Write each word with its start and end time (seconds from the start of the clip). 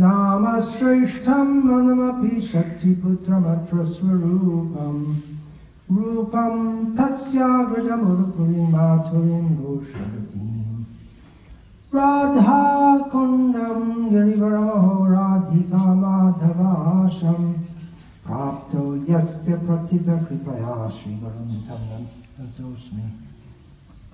नामश्रेष्ठं 0.00 1.48
मनमपि 1.66 2.40
शक्तिपुत्रमत्र 2.40 3.84
स्वरूपम् 3.84 5.02
रूपं 5.96 6.54
तस्याग्रजमुरुपुरीं 6.96 8.66
माथुरीं 8.72 9.42
भूषवतीम् 9.56 10.84
राधाकुण्डं 11.94 13.80
गिरिवरमहो 14.10 14.94
राधिका 15.12 15.94
माधवाशं 15.94 17.52
प्राप्तो 18.26 18.84
यस्य 19.10 19.56
प्रथितकृपया 19.66 20.74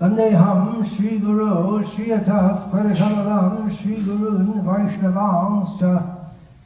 तं 0.00 0.10
नतोऽस्मि 0.10 0.30
वन्देऽहं 0.30 0.82
श्रीगुरो 0.82 1.82
श्रियतः 1.82 2.48
परकमलं 2.48 3.68
श्रीगुरून् 3.68 4.64
वैष्णवांश्च 4.66 5.82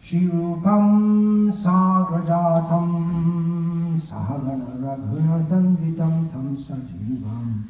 श्रीरूपं 0.09 1.51
साग्रजातं 1.51 2.89
सहगणरघुनदन्वितं 3.99 6.27
तं 6.27 6.57
सजीवम् 6.57 7.63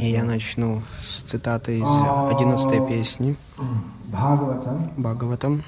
и 0.00 0.10
я 0.10 0.24
начну 0.24 0.82
с 1.00 1.22
цитаты 1.22 1.78
из 1.78 1.88
11 1.88 2.88
песни. 2.88 3.36
Bhagavatam, 4.12 4.92
Бхагаватам, 4.96 5.64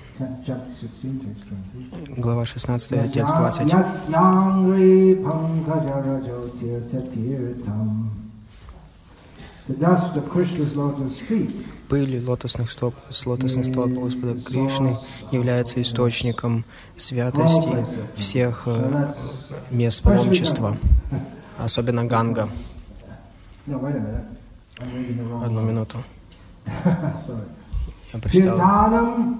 chapter 0.46 0.70
16, 0.80 1.22
text 1.22 1.44
20. 2.06 2.18
глава 2.20 2.44
16, 2.44 3.12
текст 3.12 3.34
20. 3.36 3.66
Yasyangri 3.72 5.16
pankajarajo 5.24 6.48
tirtha 6.60 7.00
tirtham. 7.12 8.10
The 9.66 9.74
dust 9.74 10.16
of 10.16 10.30
Krishna's 10.30 10.74
lotus 10.76 11.18
feet. 11.28 11.50
Пыль 11.88 12.22
лотосных 12.24 12.70
стоп 12.70 12.94
с 13.08 13.26
лотосных 13.26 13.64
стоп 13.64 13.90
Господа 13.90 14.38
Кришны 14.40 14.96
является 15.32 15.80
источником 15.80 16.64
святости 16.98 17.86
всех 18.16 18.64
э, 18.66 19.12
мест 19.70 20.02
паломничества, 20.02 20.76
особенно 21.58 22.04
Ганга. 22.04 22.48
Одну 25.44 25.60
минуту. 25.62 25.98
Я 28.12 28.20
прочитал. 28.20 28.58
Tirthanam 28.58 29.38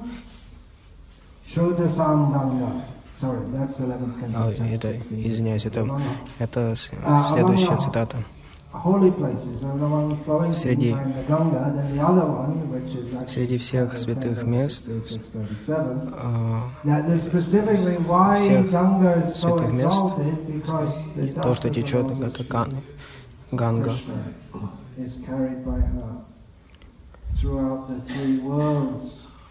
Shotasam 1.46 2.32
Ganga. 2.32 2.84
Sorry, 3.18 3.40
that's 3.52 3.76
the 3.78 3.84
11th 3.86 4.20
canto. 4.20 4.38
А, 4.38 4.52
chapter 4.52 4.74
это, 4.74 4.92
16. 4.92 5.26
извиняюсь, 5.26 5.64
это, 5.64 6.00
это 6.38 6.74
А, 7.04 7.28
следующая 7.32 7.74
а, 7.74 7.76
цитата. 7.78 8.16
Среди- 10.52 10.94
Среди 13.26 13.58
всех 13.58 13.96
святых 13.96 14.42
мест, 14.44 14.84
637, 14.84 16.12
а, 16.22 16.70
that 16.84 17.08
is 17.08 17.20
specifically 17.32 18.06
why 18.06 18.36
всех 18.36 18.70
святых 19.34 19.72
мест, 19.72 21.34
то, 21.42 21.54
что 21.54 21.70
течет, 21.70 22.06
это 22.20 22.44
Ганга. 23.52 23.92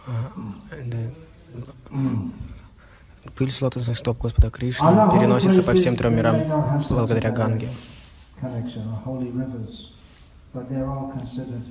А. 0.07 0.11
Пыль 3.35 3.51
с 3.51 3.61
лотосных 3.61 3.97
стоп 3.97 4.17
Господа 4.19 4.49
Кришны 4.49 4.88
переносится 5.19 5.61
по 5.63 5.73
всем 5.73 5.95
трем 5.95 6.16
мирам 6.16 6.35
благодаря 6.89 7.31
Ганге. 7.31 7.69
Connection 8.39 8.83
or 8.87 8.99
holy 9.03 9.29
rivers, 9.31 9.91
but 10.53 10.69
they're 10.69 10.85
all 10.87 11.11
considered. 11.11 11.63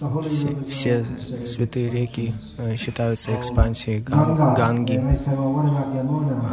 The 0.00 0.08
holy 0.08 0.28
Все, 0.68 1.04
святые 1.46 1.90
реки 1.90 2.34
э, 2.58 2.76
считаются 2.76 3.34
экспансией 3.38 4.00
Ган- 4.00 4.54
Ганги. 4.54 5.00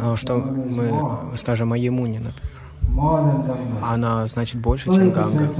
А 0.02 0.16
что 0.16 0.36
мы 0.38 1.36
скажем 1.36 1.72
о 1.72 1.78
Емуне, 1.78 2.20
например? 2.20 3.78
Она 3.82 4.26
значит 4.28 4.60
больше, 4.60 4.92
чем 4.92 5.10
Ганга. 5.12 5.50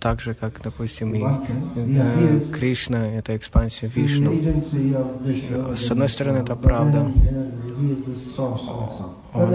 Так 0.00 0.20
же, 0.22 0.34
как, 0.34 0.60
допустим, 0.62 1.12
и 1.14 1.20
э, 1.76 2.40
Кришна— 2.52 3.06
это 3.18 3.36
экспансия 3.36 3.86
Вишну. 3.94 4.32
С 5.76 5.90
одной 5.90 6.08
стороны, 6.08 6.38
это 6.38 6.56
правда. 6.56 7.00
Он- 9.34 9.50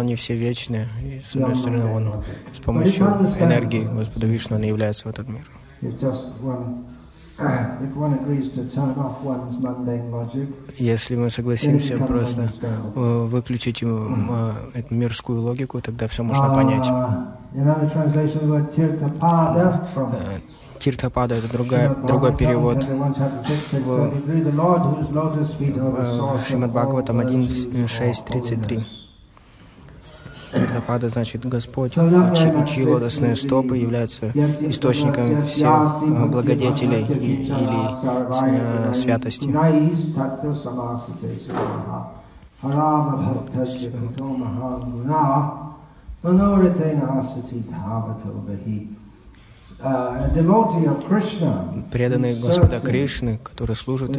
Они 0.00 0.14
все 0.16 0.36
вечны, 0.36 0.88
и 1.02 1.20
с 1.24 1.34
одной 1.34 1.54
стороны, 1.56 1.84
Он 1.94 2.04
с 2.54 2.58
помощью 2.60 3.04
энергии 3.44 3.82
Господа 3.84 4.26
Вишну 4.26 4.56
Он 4.56 4.62
является 4.62 5.08
в 5.08 5.10
этот 5.10 5.28
мир. 5.28 5.48
Если 10.78 11.16
мы 11.16 11.30
согласимся 11.30 11.96
просто 11.98 12.48
э, 12.94 13.26
выключить 13.26 13.82
э, 13.82 13.86
э, 13.86 14.78
эту 14.78 14.94
мирскую 14.94 15.40
логику, 15.40 15.80
тогда 15.80 16.08
все 16.08 16.22
можно 16.22 16.54
понять. 16.54 16.86
Uh, 16.86 17.42
Э, 19.94 20.38
Тиртапада— 20.78 21.34
это 21.36 21.52
другая, 21.52 21.94
другой 21.94 22.36
перевод. 22.36 22.78
chapter 22.78 22.96
1, 22.96 23.14
chapter 23.14 23.46
6, 23.46 23.72
text 23.72 23.84
в- 23.84 24.10
33, 24.10 24.42
the 24.42 24.52
Lord 24.52 24.82
whose 24.82 25.10
lotus 25.12 25.50
feet 25.54 25.76
are 25.76 25.92
the 25.92 26.02
в 26.02 26.18
source 26.18 26.40
of 26.40 26.48
Шримад 26.48 26.72
Бхагаватам 26.72 27.20
virtues, 27.20 27.66
all 27.66 27.86
1.6.33. 27.86 29.01
Тиртапада 30.52 31.08
значит 31.08 31.46
Господь, 31.46 31.94
чьи, 31.94 32.66
чьи 32.66 32.86
лотосные 32.86 33.36
стопы 33.36 33.78
являются 33.78 34.26
источником 34.60 35.42
всех 35.42 35.96
э, 36.02 36.26
благодетелей 36.26 37.04
и- 37.04 37.44
или 37.44 38.90
э, 38.90 38.94
святости. 38.94 39.48
Uh, 49.84 50.30
преданные 51.90 52.40
Господа 52.40 52.78
Кришны, 52.78 53.38
которые 53.42 53.74
служат 53.74 54.10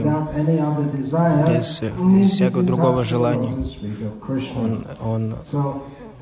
desire, 0.92 1.58
без, 1.58 1.82
э, 1.82 1.92
без 2.22 2.32
всякого 2.32 2.64
другого 2.64 3.06
желания. 3.06 3.56
он, 4.58 4.86
он, 5.02 5.36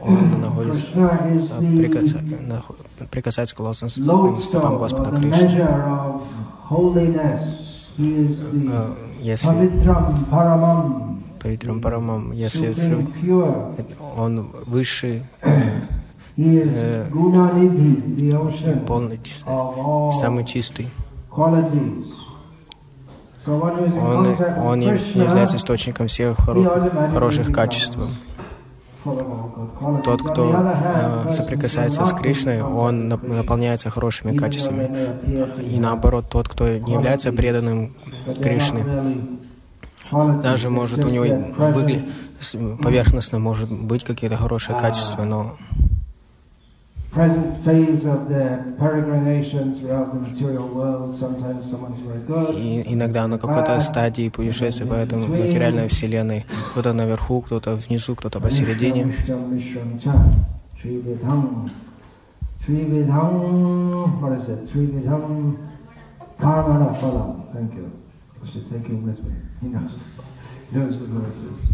он 0.03 0.41
находится, 0.41 0.85
э, 0.95 2.47
нах- 2.47 2.75
прикасается 3.09 3.55
к 3.55 3.59
лотосным 3.59 4.35
стопам 4.41 4.77
Господа 4.77 5.11
Кришны. 5.15 5.47
Э, 7.97 8.93
Если 9.21 9.47
Павитрам 11.41 11.81
Парамам, 11.81 12.31
если 12.31 12.67
он 14.17 14.43
Uh, 16.71 17.09
ocean 18.33 18.85
полный, 18.85 19.17
чис- 19.17 19.45
of 19.45 19.77
all 19.77 20.11
самый 20.13 20.45
чистый. 20.45 20.87
Он, 23.97 24.25
он 24.65 24.79
является 24.81 25.57
источником 25.57 26.07
всех 26.07 26.37
хоро- 26.39 27.11
хороших 27.11 27.51
качеств. 27.51 27.97
Тот, 29.03 30.21
кто 30.21 30.53
э, 30.53 31.31
соприкасается 31.31 32.05
с 32.05 32.13
Кришной, 32.13 32.61
он 32.61 33.07
наполняется 33.07 33.89
хорошими 33.89 34.37
качествами. 34.37 34.89
И 35.61 35.79
наоборот, 35.79 36.25
тот, 36.29 36.47
кто 36.47 36.67
не 36.67 36.93
является 36.93 37.31
преданным 37.31 37.95
qualities, 38.27 39.39
даже 40.43 40.69
может 40.69 41.03
у 41.05 41.09
него 41.09 41.25
выглядеть 41.73 42.05
поверхностно 42.81 43.39
может 43.39 43.71
быть 43.71 44.03
какие-то 44.03 44.37
хорошие 44.37 44.77
качества, 44.77 45.23
но 45.23 45.57
present 47.11 47.57
phase 47.65 48.05
of 48.05 48.29
their 48.29 48.73
peregrination 48.79 49.77
throughout 49.77 50.13
the 50.13 50.19
material 50.19 50.67
world. 50.67 51.13
Sometimes 51.13 51.69
someone's 51.69 51.99
very 51.99 52.21
good. 52.25 52.55
и 52.55 52.93
иногда 52.93 53.27
на 53.27 53.37
какой-то 53.37 53.79
стадии 53.81 54.29
путешествия 54.29 54.85
по 54.85 54.93
этой 54.93 55.17
материальной 55.17 55.89
вселенной, 55.89 56.45
кто-то 56.71 56.93
наверху, 56.93 57.41
кто-то 57.41 57.75
внизу, 57.75 58.15
кто-то 58.15 58.39
посередине. 58.39 59.03
Mishram, 59.03 59.51
Mishram, 59.51 59.99
cha. 60.01 60.13
Trividham. 60.81 61.69
Trividham. 62.65 64.21
What 64.21 64.39
is 64.39 64.49
it? 64.49 64.71
Trividham. 64.71 65.57
Karmana 66.39 66.95
phalam. 66.95 67.53
Thank 67.53 67.75
you. 67.75 67.91
I 68.41 68.49
should 68.49 68.69
take 68.69 68.87
him 68.87 69.05
with 69.05 69.21
me. 69.23 69.33
He 69.61 69.67
knows. 69.67 69.99
He 70.71 70.79
knows 70.79 70.99
the 70.99 71.07
verses. 71.07 71.67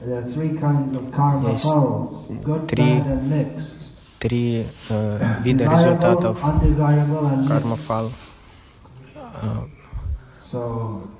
There 0.00 0.18
are 0.18 0.22
three 0.22 0.56
kinds 0.58 0.92
of 0.94 1.10
karma 1.12 1.52
Есть 1.52 1.64
три. 2.68 3.02
Три 4.18 4.66
э, 4.88 5.42
вида 5.42 5.64
результатов 5.70 6.40
карма-фал. 7.48 8.10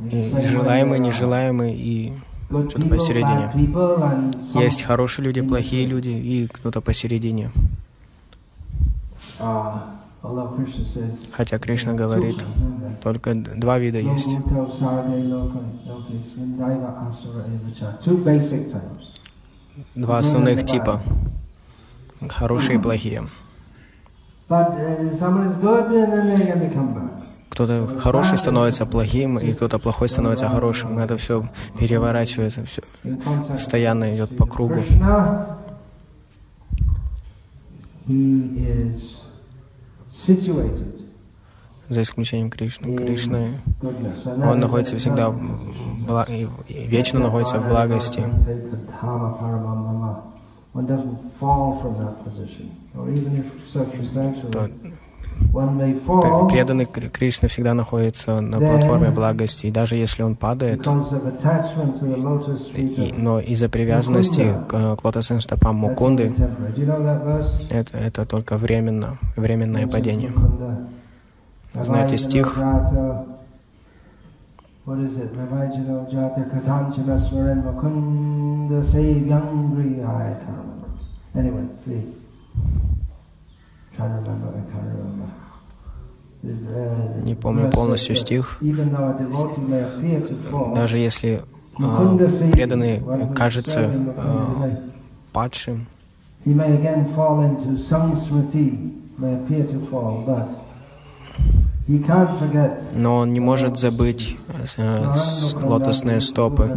И 0.01 0.33
are 0.33 0.99
нежелаемый 0.99 1.75
и 1.75 2.13
что-то 2.49 2.87
посередине. 2.89 3.51
есть 4.55 4.83
хорошие 4.83 5.25
люди, 5.27 5.43
плохие 5.43 5.85
люди 5.87 6.09
и 6.09 6.47
кто-то 6.47 6.81
посередине. 6.81 7.51
uh, 9.39 9.97
Хотя 11.33 11.59
Кришна 11.59 11.93
говорит, 11.93 12.45
только 13.03 13.35
два 13.35 13.79
вида 13.79 13.99
есть. 13.99 14.29
Два 19.95 20.19
основных 20.19 20.67
типа. 20.67 21.03
Хорошие 22.29 22.79
и 22.79 22.83
плохие. 22.83 23.27
Uh. 24.49 24.67
Кто-то 27.57 27.87
хороший 27.87 28.37
становится 28.37 28.85
плохим, 28.85 29.39
и 29.39 29.55
кто-то 29.55 29.79
плохой 29.79 30.11
становится 30.11 30.47
хорошим. 30.47 30.99
Это 30.99 31.17
все 31.17 31.49
переворачивается, 31.79 32.67
все 32.67 32.83
постоянно 33.49 34.15
идет 34.15 34.37
по 34.37 34.45
кругу. 34.45 34.83
За 41.89 42.03
исключением 42.03 42.51
Кришны. 42.51 43.59
that 43.81 44.51
он 44.51 44.61
находится 44.61 44.99
всегда 44.99 45.31
в 45.31 45.39
бла- 46.07 46.29
вечно 46.69 47.21
находится 47.21 47.59
в 47.59 47.69
благости. 47.69 48.23
One 50.77 50.87
doesn't 50.87 51.17
fall 51.41 51.81
from 51.81 51.97
that 52.03 52.15
position, 52.23 52.67
or 52.95 53.09
even 53.09 53.33
if 53.41 53.47
circumstantially 53.67 54.51
То 54.53 54.69
one 55.53 55.77
may 55.77 55.93
пр- 55.95 56.21
fall 56.23 56.49
преданный 56.51 56.85
Кри- 56.85 57.09
Кришна 57.09 57.49
всегда 57.49 57.73
находится 57.73 58.41
на 58.43 58.59
платформе 58.59 59.11
благости. 59.11 59.67
И 59.67 59.71
даже 59.71 59.97
если 59.97 60.23
он 60.23 60.35
падает, 60.35 60.83
и- 62.75 63.15
но 63.17 63.41
из-за 63.41 63.69
привязанности 63.69 64.55
к, 64.69 64.97
к 64.97 65.05
лотосным 65.05 65.41
стопам 65.41 65.77
Мукунды, 65.77 66.35
это, 67.71 67.97
это 67.99 68.27
только 68.27 68.57
временно, 68.59 69.19
временное 69.37 69.87
падение. 69.87 70.33
Знаете 71.75 72.17
стих? 72.19 72.57
What 74.87 74.99
is 75.01 75.17
it? 75.19 75.35
Navajano 75.35 76.07
jata 76.09 76.45
katanchana 76.49 77.19
smaran 77.19 77.63
mukunda 77.65 78.85
savyangri. 78.85 79.99
I 80.05 80.35
can't 80.45 80.59
remember. 80.63 80.89
Anyway, 81.35 81.67
the 81.87 82.03
trying 83.97 84.11
to 84.11 84.19
remember. 84.23 84.49
I 84.49 84.63
can't 84.71 84.87
remember. 84.95 85.29
Uh, 86.45 87.25
Не 87.25 87.35
помню 87.35 87.69
полностью 87.71 88.15
стих. 88.15 88.59
Даже 90.75 90.99
если 90.99 91.43
а, 91.81 92.17
says, 92.29 92.51
преданный 92.53 93.03
кажется 93.35 93.91
а, 94.17 94.63
may- 94.63 94.77
падшим, 95.33 95.87
He 96.45 96.55
may 96.55 96.77
again 96.79 97.05
fall 97.09 97.41
into 97.41 97.77
samsmriti, 97.77 98.93
may 99.19 99.35
appear 99.35 99.65
to 99.67 99.81
fall, 99.91 100.23
but 100.25 100.47
но 102.95 103.17
он 103.17 103.33
не 103.33 103.41
может 103.41 103.79
забыть 103.79 104.37
э, 104.77 105.15
лотосные 105.63 106.21
стопы. 106.21 106.71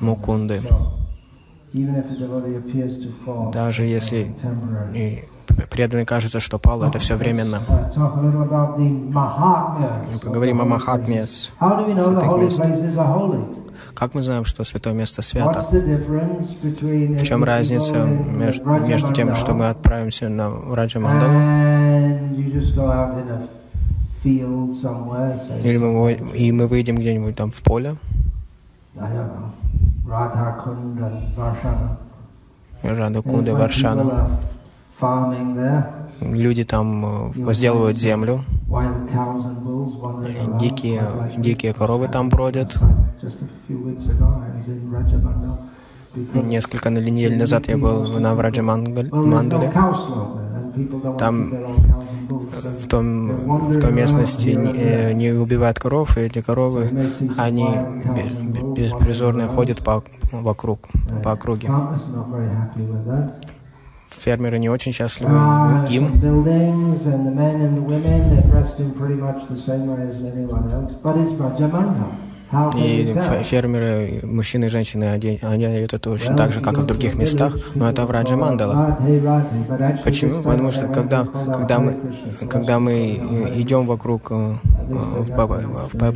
Мукунды. 0.00 0.62
Даже 3.52 3.84
если 3.84 4.34
и 4.94 5.24
преданный 5.70 6.06
кажется, 6.06 6.40
что 6.40 6.58
пал, 6.58 6.82
это 6.82 6.98
все 6.98 7.16
временно. 7.16 7.60
Uh, 7.68 8.22
Мы 10.12 10.18
Поговорим 10.18 10.60
о 10.60 10.64
Махатме, 10.64 11.26
святых 11.26 12.38
мест. 12.38 12.62
Как 13.94 14.14
мы 14.14 14.22
знаем, 14.22 14.44
что 14.44 14.64
святое 14.64 14.94
место 14.94 15.22
свято? 15.22 15.60
В 15.60 17.22
чем 17.22 17.44
разница 17.44 18.04
между, 18.04 18.64
между 18.64 19.12
тем, 19.12 19.34
что 19.34 19.54
мы 19.54 19.68
отправимся 19.68 20.28
на 20.28 20.50
Раджа 20.74 21.00
say, 25.48 25.62
или 25.64 25.78
мы, 25.78 26.12
и 26.12 26.52
мы 26.52 26.68
выйдем 26.68 26.96
где-нибудь 26.96 27.34
там 27.36 27.50
в 27.50 27.60
поле, 27.62 27.96
people 33.22 33.52
Варшана. 33.52 34.06
Люди 36.22 36.64
там 36.64 37.04
э, 37.04 37.32
возделывают 37.42 37.98
землю, 37.98 38.44
around, 40.24 40.58
дикие, 40.58 41.02
дикие 41.36 41.72
коровы 41.74 42.08
там 42.08 42.28
бродят. 42.28 42.78
Несколько 46.34 46.90
недель 46.90 47.38
назад 47.38 47.68
я 47.68 47.76
был 47.78 48.06
на 48.20 48.34
Враджа 48.34 48.62
Мандале. 48.62 49.72
Там 51.18 51.52
В, 52.78 52.86
том, 52.88 53.30
в 53.72 53.80
той 53.80 53.92
местности 53.92 54.48
не, 54.50 54.72
э, 54.72 55.12
не 55.12 55.32
убивают 55.32 55.78
коров, 55.78 56.16
и 56.16 56.20
эти 56.20 56.40
коровы, 56.40 56.90
они 57.38 57.66
бе- 58.14 58.30
бе- 58.52 58.84
беспризорные 58.84 59.48
ходят 59.48 59.82
по, 59.84 60.02
вокруг, 60.32 60.78
по 61.22 61.32
округе. 61.32 61.68
Фермеры 64.24 64.58
не 64.58 64.68
очень 64.70 64.92
счастливы 64.92 65.32
им. 65.90 66.20
И 72.76 73.14
фермеры, 73.44 74.20
мужчины 74.24 74.66
и 74.66 74.68
женщины, 74.68 75.04
оде- 75.16 75.38
они 75.42 75.64
одеты 75.64 75.98
точно 75.98 76.36
так 76.36 76.52
же, 76.52 76.60
как 76.60 76.74
и 76.76 76.80
в 76.82 76.84
других 76.86 77.14
местах, 77.14 77.56
но 77.74 77.88
это 77.88 78.04
в 78.04 78.10
Раджа 78.10 78.36
Мандала. 78.36 78.98
Почему? 80.04 80.42
Потому 80.42 80.70
что 80.70 80.86
когда, 80.88 81.24
когда, 81.24 81.78
мы, 81.78 81.96
когда 82.50 82.78
мы 82.78 82.92
идем 83.56 83.86
вокруг 83.86 84.24
по, 84.28 84.58
по- 85.36 85.48
по- 85.48 86.12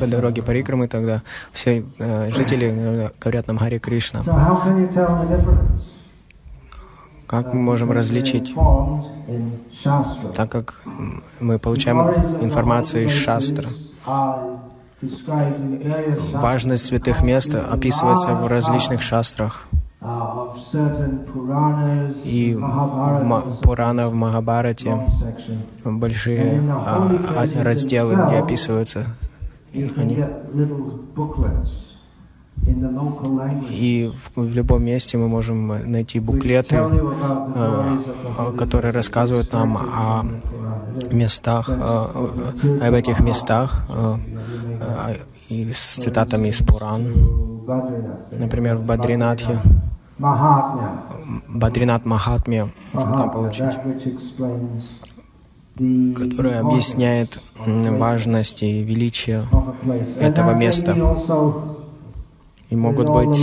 по 0.00 0.06
дороге 0.06 0.42
Парикрамы, 0.42 0.88
тогда 0.88 1.22
все 1.52 1.84
э, 1.98 2.30
жители 2.30 2.72
э, 2.72 3.08
говорят 3.20 3.46
нам 3.46 3.58
Хари 3.58 3.76
Кришна. 3.78 4.20
So 4.20 4.32
how 4.32 4.64
can 4.64 4.78
you 4.80 4.88
tell 4.88 5.20
the 5.20 5.36
difference? 5.36 5.82
Как 7.26 7.52
мы 7.54 7.60
можем 7.60 7.90
различить? 7.90 8.54
Так 10.34 10.50
как 10.50 10.82
мы 11.40 11.58
получаем 11.58 12.00
информацию 12.42 13.04
из 13.04 13.12
шастра. 13.12 13.68
Важность 16.32 16.86
святых 16.86 17.22
мест 17.22 17.54
описывается 17.54 18.34
в 18.34 18.46
различных 18.46 19.02
шастрах. 19.02 19.66
И 22.24 22.54
в 22.54 23.60
Пурана, 23.62 24.08
в 24.08 24.14
Махабарате 24.14 24.98
большие 25.84 26.62
а, 26.70 27.10
а, 27.36 27.64
разделы, 27.64 28.14
где 28.14 28.36
описываются 28.36 29.06
они, 29.96 30.24
и 33.70 34.10
в, 34.34 34.40
в 34.40 34.54
любом 34.54 34.84
месте 34.84 35.18
мы 35.18 35.28
можем 35.28 35.68
найти 35.90 36.20
буклеты, 36.20 36.76
э, 36.76 37.98
э, 38.38 38.56
которые 38.56 38.92
рассказывают 38.92 39.52
нам 39.52 39.76
о 39.76 40.24
местах, 41.12 41.68
э, 41.68 42.86
об 42.86 42.94
этих 42.94 43.20
местах, 43.20 43.86
и 45.48 45.72
с 45.72 46.02
цитатами 46.02 46.48
из 46.48 46.58
Пуран. 46.58 47.12
Например, 48.32 48.76
в 48.76 48.84
Бадринатхе. 48.84 49.58
Бадринат 51.48 52.06
Махатме 52.06 52.72
можно 52.92 53.18
там 53.18 53.30
получить, 53.30 53.74
которая 56.14 56.60
объясняет 56.60 57.40
важность 57.56 58.62
и 58.62 58.82
величие 58.84 59.42
этого 60.20 60.54
места. 60.54 60.94
И 62.74 62.76
могут 62.76 63.08
быть 63.08 63.38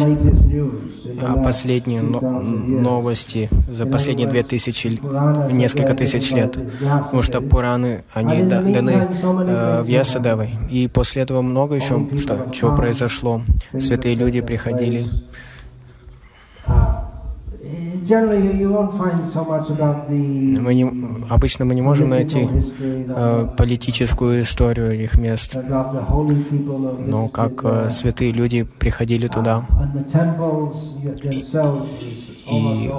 а, 1.21 1.41
последние 1.41 2.01
но- 2.01 2.19
2000 2.19 2.33
years. 2.43 2.81
новости 2.81 3.49
за 3.71 3.85
последние 3.85 4.27
две 4.27 4.43
тысячи, 4.43 4.99
несколько 5.53 5.93
тысяч 5.93 6.31
лет. 6.31 6.57
Потому 6.81 7.21
что 7.21 7.39
Пураны, 7.39 8.03
они 8.13 8.43
да- 8.43 8.61
даны 8.61 9.07
э, 9.47 9.81
в 9.83 9.87
Ясадевой. 9.87 10.49
И 10.69 10.89
после 10.89 11.21
этого 11.21 11.41
много 11.41 11.75
еще 11.75 12.09
что, 12.17 12.47
чего 12.51 12.75
произошло. 12.75 13.41
Святые 13.79 14.15
люди 14.15 14.41
приходили. 14.41 15.05
Мы 20.59 20.73
не, 20.75 20.85
обычно 21.29 21.65
мы 21.65 21.75
не 21.75 21.81
можем 21.81 22.09
найти 22.09 22.47
э, 23.15 23.47
политическую 23.57 24.43
историю 24.43 24.91
их 25.03 25.17
мест. 25.17 25.55
Но 27.07 27.27
как 27.29 27.63
э, 27.63 27.89
святые 27.89 28.31
люди 28.33 28.63
приходили 28.63 29.27
туда. 29.27 29.65
Themselves 31.23 31.85
is 32.01 32.31
И- 32.51 32.89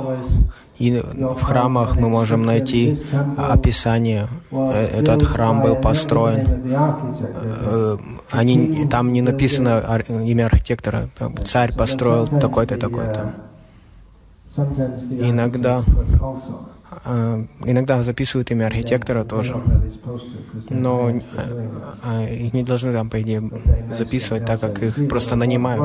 И 0.78 0.90
в 1.38 1.42
храмах 1.42 1.96
мы 1.96 2.08
можем 2.08 2.42
найти 2.42 2.96
описание. 3.36 4.26
Э, 4.50 5.00
Этот 5.00 5.22
храм 5.22 5.62
был 5.62 5.76
построен. 5.76 6.40
Э, 7.70 7.96
Они, 8.30 8.86
там 8.90 9.12
не 9.12 9.22
написано 9.22 9.82
имя 10.08 10.46
архитектора. 10.46 11.08
Царь 11.44 11.72
построил 11.76 12.26
такой-то, 12.26 12.76
такой-то. 12.78 13.51
Иногда- 15.30 15.82
Э, 17.06 17.44
Иногда 17.64 18.02
записывают 18.02 18.50
имя 18.50 18.66
архитектора 18.66 19.24
тоже. 19.24 19.54
Но 20.68 21.08
э, 21.08 21.68
э, 22.04 22.34
их 22.36 22.52
не 22.52 22.62
должны 22.62 22.92
там, 22.92 23.08
по 23.08 23.20
идее, 23.22 23.40
записывать, 23.96 24.44
так 24.44 24.60
как 24.60 24.82
их 24.82 25.08
просто 25.08 25.36
нанимают. 25.36 25.80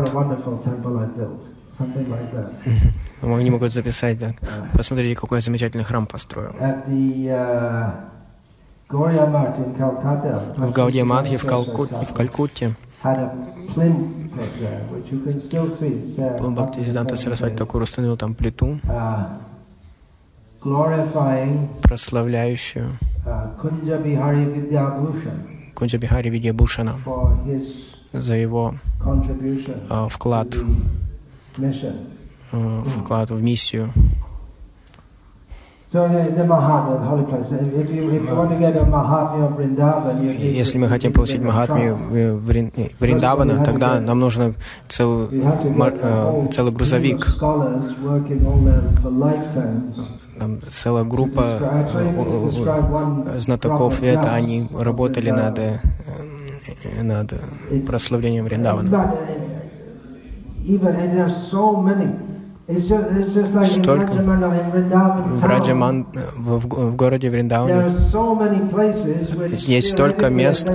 Они 3.22 3.50
могут 3.50 3.72
записать, 3.74 4.20
так. 4.20 4.36
Посмотрите, 4.74 5.16
какой 5.20 5.40
замечательный 5.42 5.86
храм 5.86 6.06
построил. 6.08 6.52
В 10.58 10.72
Гаудия 10.74 11.04
Мадхи 11.06 11.38
в, 11.38 11.46
Калкут, 11.46 11.90
в 11.92 12.14
Калькутте 12.14 12.76
Бхактисиданта 16.50 17.18
Сарасвати 17.18 17.56
Такур 17.56 17.82
установил 17.82 18.18
там 18.18 18.34
плиту, 18.34 18.80
прославляющую 21.82 22.98
Кунджа 25.76 25.98
Бихари 25.98 26.30
Видьябушана 26.30 26.96
за 28.14 28.34
его 28.34 28.74
вклад, 30.10 30.56
вклад 32.52 33.30
в 33.30 33.42
миссию. 33.42 33.94
Если 40.40 40.78
мы 40.78 40.88
хотим 40.88 41.14
получить 41.14 41.42
Махатмию 41.42 41.98
э, 42.12 42.40
э, 42.76 42.90
Вриндавана, 43.00 43.64
тогда 43.64 44.00
нам 44.00 44.20
нужно 44.20 44.54
целый, 44.88 45.28
э, 45.32 46.48
целый 46.52 46.72
of 46.72 46.76
грузовик, 46.76 47.26
там 50.40 50.60
целая 50.72 51.04
группа 51.04 51.44
знатоков 53.38 54.00
вета, 54.00 54.22
just 54.22 54.36
они 54.36 54.68
работали 54.80 55.32
над, 55.32 55.60
над 57.02 57.34
прославлением 57.88 58.46
Вриндавана. 58.46 58.90
Uh, 62.68 63.66
Столько. 63.66 64.12
В. 64.12 65.46
Раджаман, 65.46 66.06
э, 66.14 66.20
в, 66.36 66.68
в- 66.68 66.96
городе 66.98 67.30
which 69.32 69.70
Есть 69.70 69.92
столько 69.94 70.30
мест. 70.30 70.70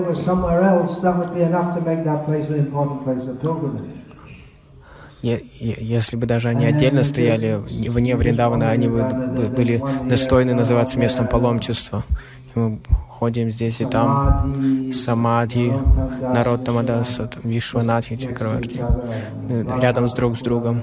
Если 5.21 6.17
бы 6.17 6.27
даже 6.27 6.49
они 6.49 6.65
отдельно 6.65 7.05
стояли 7.05 7.61
вне 7.91 8.17
Вриндавана, 8.17 8.71
они 8.71 8.89
бы 8.89 9.03
бы 9.03 9.49
были 9.55 9.83
достойны 10.09 10.55
называться 10.55 10.99
местом. 10.99 11.29
И 12.55 12.59
мы 12.59 12.81
ходим 13.23 13.53
здесь 13.53 13.81
и 13.81 13.85
там. 13.85 14.91
Самадхи, 14.93 15.73
народ 16.35 16.65
Тамадаса, 16.65 17.31
Вишванатхи, 17.45 18.17
Чакраварти. 18.17 18.81
Э, 19.49 19.79
Рядом 19.81 20.09
с 20.09 20.13
друг 20.15 20.37
с 20.37 20.41
другом. 20.41 20.81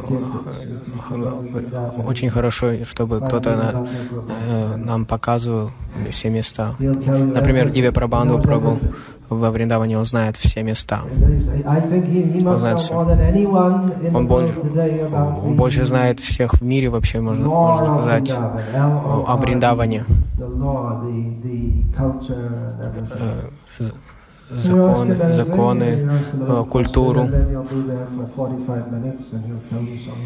очень 2.08 2.30
хорошо, 2.30 2.86
чтобы 2.86 3.20
кто-то 3.20 3.56
на- 3.56 3.88
э, 4.30 4.76
нам 4.78 5.06
показывал 5.06 5.72
все 6.12 6.30
места. 6.30 6.76
Например. 6.80 7.70
Диви 7.72 7.90
Прабанду 7.90 8.38
everything. 8.38 8.78
во 9.30 9.50
Вриндаване, 9.52 9.98
он 9.98 10.06
знает 10.06 10.38
все 10.38 10.64
места. 10.64 11.02
Must 12.44 12.58
знает 12.60 12.78
the 12.78 12.84
Он, 14.16 14.28
он 15.46 15.56
больше 15.56 15.86
знает 15.86 16.20
всех 16.20 16.54
в 16.54 16.62
мире 16.62 16.90
вообще, 16.90 17.22
можно, 17.22 17.48
можно 17.48 17.92
сказать, 17.98 18.30
о 19.28 19.38
Вриндаване. 19.38 20.06
Законы, 24.50 25.34
законы, 25.34 26.10
э, 26.34 26.66
культуру. 26.70 27.30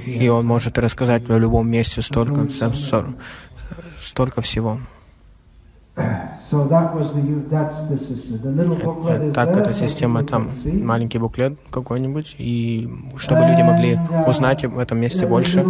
И 0.06 0.28
он 0.28 0.46
может 0.46 0.78
рассказать 0.78 1.30
о 1.30 1.38
любом 1.38 1.70
месте 1.70 2.02
столько, 2.02 2.48
столько 4.02 4.42
всего. 4.42 4.80
Э, 5.98 6.02
Так, 9.34 9.56
эта 9.58 9.74
система 9.74 10.24
там, 10.24 10.50
маленький 10.84 11.18
буклет 11.20 11.54
какой-нибудь, 11.72 12.36
и 12.40 12.90
чтобы 13.18 13.42
люди 13.42 13.62
могли 13.64 14.00
узнать 14.28 14.64
об 14.66 14.78
этом 14.78 15.00
месте 15.00 15.26
больше. 15.28 15.64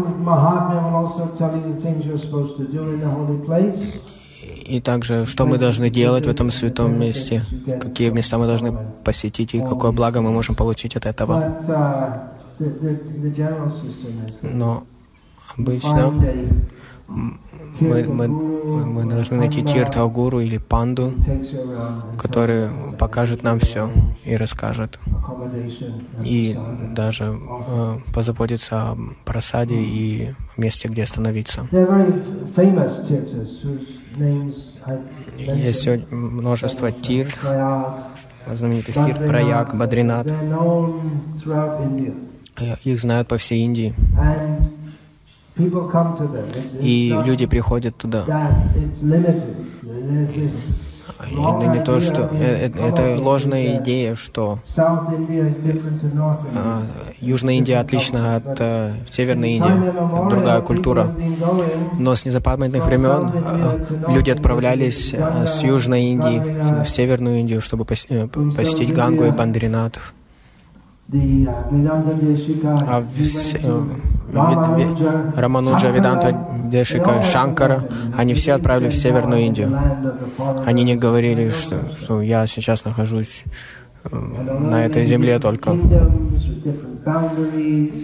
И 4.68 4.82
также, 4.82 5.26
что 5.26 5.46
мы 5.46 5.58
должны 5.58 5.90
делать 5.90 6.26
в 6.26 6.30
этом 6.30 6.52
святом 6.52 7.00
месте, 7.00 7.42
какие 7.80 8.10
места 8.10 8.38
мы 8.38 8.48
должны 8.48 8.78
посетить 9.04 9.56
и 9.56 9.60
какое 9.60 9.92
благо 9.92 10.22
мы 10.22 10.32
можем 10.32 10.56
получить 10.56 10.96
от 10.98 11.06
этого. 11.06 11.58
Но 14.42 14.84
обычно 15.58 16.14
мы, 17.80 18.04
мы, 18.04 18.28
мы 18.28 19.06
должны 19.06 19.38
найти 19.38 19.64
Тиртхагуру 19.64 20.40
или 20.40 20.58
Панду, 20.58 21.14
который 22.18 22.70
покажет 22.98 23.44
нам 23.44 23.60
все 23.60 23.90
и 24.26 24.36
расскажет. 24.36 25.00
И 26.24 26.58
даже 26.94 27.38
э, 27.70 27.98
позаботиться 28.14 28.92
о 28.92 28.98
просаде 29.26 29.76
и 29.76 30.34
месте, 30.58 30.88
где 30.90 31.04
остановиться. 31.04 31.68
Есть 35.38 35.88
множество 36.12 36.92
Prayag, 36.92 37.38
знаменитых 38.54 38.96
тирт, 38.96 39.26
Праяг, 39.26 39.76
Бадринат. 39.76 40.28
Их 42.84 43.00
знают 43.00 43.28
по 43.28 43.38
всей 43.38 43.64
Индии. 43.64 43.94
И 46.80 47.16
люди 47.26 47.46
приходят 47.46 47.96
туда. 47.98 48.26
И, 51.32 51.36
ну, 51.36 51.74
не 51.74 51.84
то, 51.84 52.00
что 52.00 52.30
э, 52.32 52.70
это 52.70 53.18
ложная 53.20 53.78
идея, 53.82 54.14
что 54.16 54.60
а, 56.56 56.84
Южная 57.20 57.56
Индия 57.56 57.80
отлична 57.80 58.36
от 58.36 58.58
э, 58.60 58.94
Северной 59.12 59.54
Индии, 59.54 60.30
другая 60.30 60.62
культура. 60.62 61.12
Но 61.98 62.14
с 62.14 62.24
незапамятных 62.26 62.86
времен 62.86 63.32
э, 63.34 63.86
люди 64.14 64.30
отправлялись 64.30 65.14
с 65.46 65.64
Южной 65.64 66.04
Индии 66.06 66.40
в, 66.40 66.84
в 66.84 66.90
Северную 66.90 67.40
Индию, 67.40 67.62
чтобы 67.62 67.84
пос- 67.84 68.28
посетить 68.56 68.94
Гангу 68.94 69.24
и 69.26 69.32
Бандринатов. 69.32 70.14
А 71.10 71.16
А 72.88 73.04
Ви- 73.16 73.26
Рамануджа, 74.34 75.90
Веданта, 75.92 76.36
Дешика, 76.66 77.22
Шанкара, 77.22 77.84
они 78.16 78.34
все 78.34 78.54
отправились 78.54 78.94
в 78.94 79.02
Северную 79.02 79.42
Индию. 79.42 79.78
Они 80.66 80.84
не 80.84 80.96
говорили, 80.96 81.52
что, 81.52 81.78
что 81.98 82.22
я 82.22 82.46
сейчас 82.48 82.84
нахожусь 82.84 83.44
э, 84.04 84.18
на 84.18 84.86
этой 84.86 85.06
земле 85.06 85.40
только. 85.40 85.72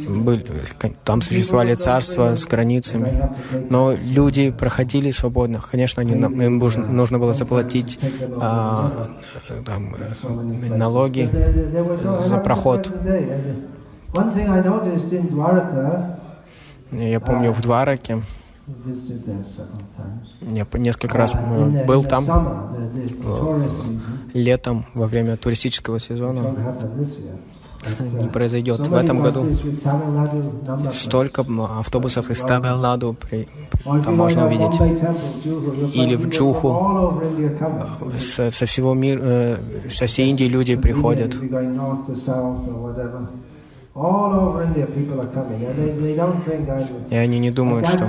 Были, 0.08 0.46
там 1.04 1.22
существовали 1.22 1.74
царства 1.74 2.36
с 2.36 2.46
границами, 2.46 3.30
но 3.70 3.94
люди 3.94 4.50
проходили 4.52 5.12
свободно. 5.12 5.60
Конечно, 5.60 6.02
они, 6.02 6.14
им 6.14 6.60
нужно 6.96 7.20
было 7.20 7.34
заплатить 7.34 8.00
а, 8.40 9.10
там, 9.66 9.94
э, 9.96 10.74
налоги 10.74 11.30
за 12.28 12.38
проход. 12.38 12.90
Я 16.92 17.20
помню, 17.20 17.52
в 17.52 17.62
Двараке, 17.62 18.22
я 20.42 20.68
несколько 20.74 21.18
раз 21.18 21.34
Uh, 21.34 21.76
э, 21.76 21.86
был 21.86 22.04
там 22.04 22.26
летом 24.34 24.86
во 24.94 25.08
время 25.08 25.36
туристического 25.36 26.00
сезона. 26.00 26.40
Не 26.40 28.28
uh, 28.28 28.32
произойдет 28.32 28.88
в 28.88 28.94
этом 28.94 29.22
году. 29.22 29.46
Столько 30.94 31.46
автобусов 31.80 32.30
из 32.30 32.40
Тамилнаду 32.42 33.16
при- 33.20 33.50
там 33.84 34.16
можно 34.16 34.46
увидеть. 34.46 34.74
Или 35.94 36.16
в 36.16 36.30
Джуху. 36.30 37.22
Со, 38.18 38.52
со 38.52 38.66
всего 38.66 38.94
мира, 38.94 39.20
э, 39.22 39.58
со 39.90 40.06
всей 40.06 40.30
Индии 40.30 40.46
люди 40.46 40.78
приходят. 40.78 41.36
И 47.12 47.16
они 47.16 47.38
не 47.40 47.52
думают, 47.52 47.86
что 47.88 48.06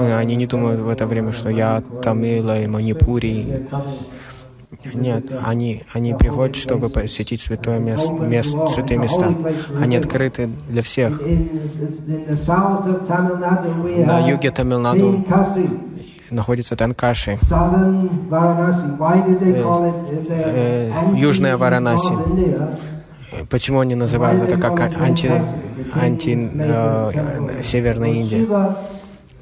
э, 0.00 0.14
они 0.14 0.36
не 0.36 0.46
думают 0.46 0.80
в 0.82 0.88
это 0.90 1.06
время, 1.06 1.32
что 1.32 1.48
я 1.48 1.82
Тамила 2.02 2.60
и 2.60 2.66
Манипури. 2.66 3.66
Нет, 4.92 5.24
они, 5.42 5.82
они 5.94 6.12
приходят, 6.12 6.56
чтобы 6.56 6.90
посетить 6.90 7.40
святое 7.40 7.78
место, 7.78 8.12
мест, 8.12 8.54
святые 8.74 8.98
места. 8.98 9.32
Они 9.80 9.96
открыты 9.96 10.50
для 10.68 10.82
всех. 10.82 11.18
На 14.06 14.28
юге 14.28 14.50
Тамилнаду 14.50 15.24
находится 16.30 16.76
Танкаши. 16.76 17.38
Э, 20.28 20.90
anti- 20.90 21.18
Южная 21.18 21.56
Варанаси. 21.56 22.12
Почему 23.50 23.80
они 23.80 23.94
называют 23.94 24.42
это 24.42 24.60
как 24.60 24.80
а- 24.80 25.04
анти, 25.04 25.30
анти 25.94 26.50
э, 26.54 27.62
Северная 27.62 28.12
Индия? 28.12 28.46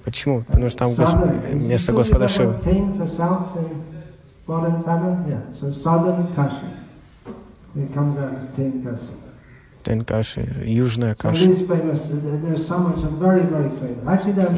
Почему? 0.05 0.43
Потому 0.43 0.69
что 0.69 0.79
там 0.79 0.91
Гос- 0.91 1.55
место 1.55 1.93
Господа 1.93 2.29
Шивы. 2.29 2.55
Танкаши, 9.83 10.49
Южная 10.65 11.15
are 11.15 11.35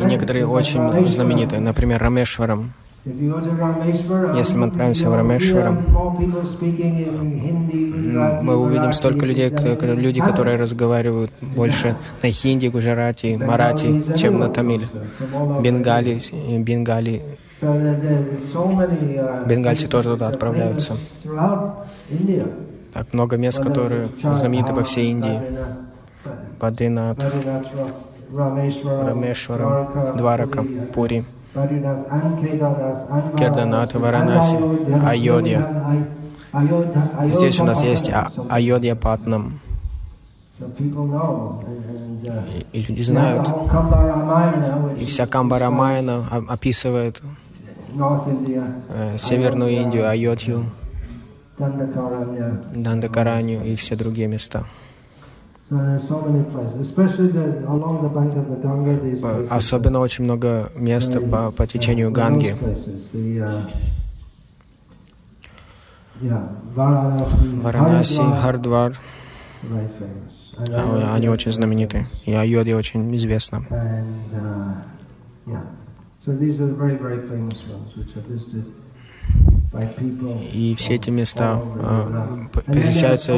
И 0.03 0.07
некоторые 0.07 0.47
очень 0.47 1.07
знаменитые, 1.07 1.61
например, 1.61 2.03
Рамешварам. 2.03 2.73
Если 3.07 4.57
мы 4.57 4.69
отправимся 4.69 5.11
в 5.11 5.15
Рамешварам, 5.15 5.77
Gujarati, 5.77 7.11
Мы 8.43 8.57
увидим 8.57 8.93
столько 8.95 9.27
людей, 9.27 9.51
люди, 9.51 10.21
которые 10.23 10.57
разговаривают 10.57 11.31
больше 11.43 11.97
на 12.23 12.31
хинди, 12.31 12.69
гуджарати, 12.69 13.37
марати, 13.37 14.03
чем 14.17 14.39
на 14.39 14.49
тамиле. 14.49 14.87
Бенгали, 15.63 16.21
бенгали, 16.61 17.23
Бенгальцы 19.47 19.87
тоже 19.89 20.11
туда 20.11 20.29
отправляются. 20.29 20.97
так 22.95 23.13
много 23.13 23.37
мест, 23.37 23.63
которые 23.63 24.09
знамениты 24.35 24.73
по 24.73 24.83
всей 24.85 25.11
Индии. 25.11 25.41
Бадринат, 26.61 27.19
Рамешварам, 28.33 30.17
Дварака, 30.17 30.65
Пури, 30.95 31.25
Керданат, 33.39 33.95
Варанаси. 33.95 34.57
Ayodhya. 35.11 35.61
Здесь 37.31 37.61
у 37.61 37.65
нас 37.65 37.83
есть 37.83 38.09
А-. 38.11 38.29
So- 38.35 38.47
Айодья 38.51 38.95
Патнам. 38.97 39.61
Uh, 40.61 40.67
И 42.73 42.81
люди 42.83 43.03
знают. 43.03 43.49
И 45.01 45.05
вся 45.07 45.27
Камба 45.27 45.59
Рамаяна 45.59 46.27
о- 46.31 46.53
описывает 46.53 47.23
э, 48.89 49.19
Северную 49.19 49.71
Индию, 49.73 50.09
Айодью. 50.09 50.65
Дандакаранью 52.75 53.65
и 53.65 53.75
все 53.77 53.97
другие 53.97 54.27
места. 54.29 54.65
Особенно 59.51 60.01
очень 60.01 60.25
много 60.25 60.71
места 60.77 61.21
по, 61.21 61.51
по 61.51 61.67
течению 61.67 62.11
Ганги. 62.11 62.55
uh, 66.21 67.63
Варанаси, 67.63 68.21
Хардвар, 68.41 68.95
а, 70.57 71.15
они 71.15 71.29
очень 71.29 71.53
знамениты. 71.53 72.07
И 72.25 72.33
Айодья 72.33 72.77
очень 72.77 73.15
известна. 73.17 73.65
uh, 75.47 75.61
so 76.25 76.33
these 76.33 76.61
are 76.61 76.67
the 76.67 76.75
very, 76.75 76.97
very 76.97 77.19
famous 77.19 77.63
ones 77.69 77.95
which 77.97 78.17
are 78.17 78.23
visited. 78.23 78.73
И 80.53 80.75
все 80.77 80.95
эти 80.95 81.11
места 81.11 81.61
а, 81.61 82.47
посещаются 82.53 83.33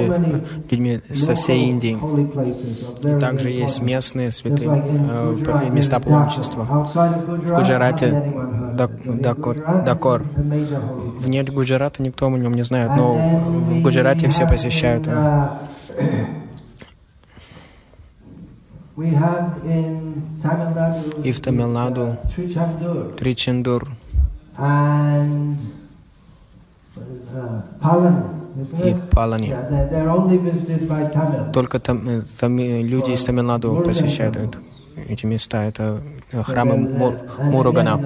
людьми 0.70 1.00
со 1.12 1.34
всей 1.34 1.70
Индии. 1.70 1.98
И 3.02 3.18
также 3.18 3.50
есть 3.50 3.80
местные 3.80 4.30
святые 4.30 4.68
э, 4.70 5.70
места 5.70 5.98
паломничества. 6.00 6.64
В 6.64 7.54
Гуджарате 7.54 8.10
Дакор- 8.74 9.84
Дакор. 9.84 10.22
Вне 11.20 11.42
Гуджарата 11.42 12.02
никто 12.02 12.26
о 12.26 12.30
нем 12.30 12.52
не 12.54 12.64
знает, 12.64 12.90
но 12.96 13.14
в 13.14 13.82
Гуджарате 13.82 14.28
все 14.28 14.46
посещают 14.46 15.06
uh, 15.06 15.58
И 21.22 21.32
в 21.32 21.40
Тамилнаду 21.40 22.16
it's, 22.36 22.56
uh, 22.56 23.14
Trichandur 23.16 23.16
Тричендур 23.16 23.88
and 24.58 25.58
uh, 26.96 27.62
Palani, 27.75 27.75
isn't 27.75 27.75
и? 28.84 28.96
Палани. 29.10 29.54
Только 31.52 31.78
там, 31.78 32.08
э, 32.08 32.22
там 32.40 32.56
э, 32.58 32.82
люди 32.82 33.10
из 33.10 33.22
Тамилнаду 33.22 33.82
посещают 33.84 34.36
эти 35.08 35.26
места. 35.26 35.64
Это 35.64 36.00
э, 36.32 36.42
храмы 36.42 36.76
Мур- 36.76 37.14
uh, 37.38 37.50
Муругана. 37.50 37.98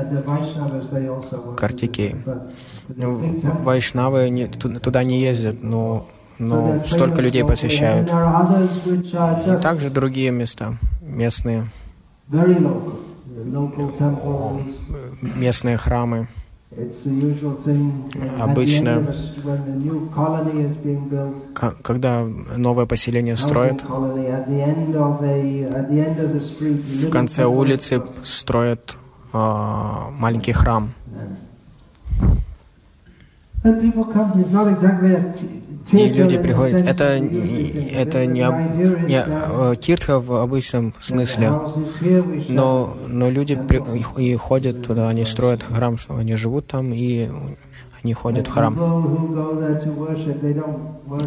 Ну, 2.88 3.20
temple- 3.20 3.62
Вайшнавы 3.62 4.28
не- 4.30 4.48
туда 4.48 5.04
не 5.04 5.20
ездят, 5.20 5.62
но, 5.62 6.06
но 6.38 6.80
столько 6.84 7.20
людей 7.22 7.44
посещают. 7.44 8.10
И 9.46 9.56
также 9.62 9.90
другие 9.90 10.30
места, 10.32 10.74
местные, 11.00 11.68
местные 15.22 15.76
храмы. 15.76 16.28
It's 16.72 17.02
the 17.04 17.10
usual 17.10 17.56
thing. 17.64 18.12
uh, 18.14 18.42
Обычно- 18.44 19.04
Когда 21.82 22.24
новое 22.56 22.86
поселение 22.86 23.36
строят, 23.36 23.82
в 27.02 27.10
конце 27.10 27.44
улицы 27.46 28.00
строят 28.22 28.96
а, 29.32 30.10
маленький 30.12 30.52
храм. 30.52 30.92
And 33.64 33.80
people 33.82 34.04
come. 34.12 34.32
It's 34.36 34.50
not 34.50 34.68
exactly 34.68 35.12
a 35.14 35.32
t- 35.32 35.59
И 35.92 36.08
люди 36.08 36.38
приходят. 36.38 36.86
Это, 36.86 37.04
это 37.04 38.26
не, 38.26 38.46
не 39.06 39.24
э, 39.26 39.74
тиртха 39.80 40.20
в 40.20 40.32
обычном 40.34 40.94
смысле, 41.00 41.52
но, 42.48 42.96
но 43.08 43.30
люди 43.30 43.56
при, 43.56 43.82
и 44.22 44.36
ходят 44.36 44.86
туда, 44.86 45.08
они 45.08 45.24
строят 45.24 45.62
храм, 45.62 45.96
они 46.08 46.36
живут 46.36 46.66
там, 46.68 46.92
и 46.92 47.28
они 48.02 48.14
ходят 48.14 48.46
в 48.46 48.50
храм. 48.50 48.74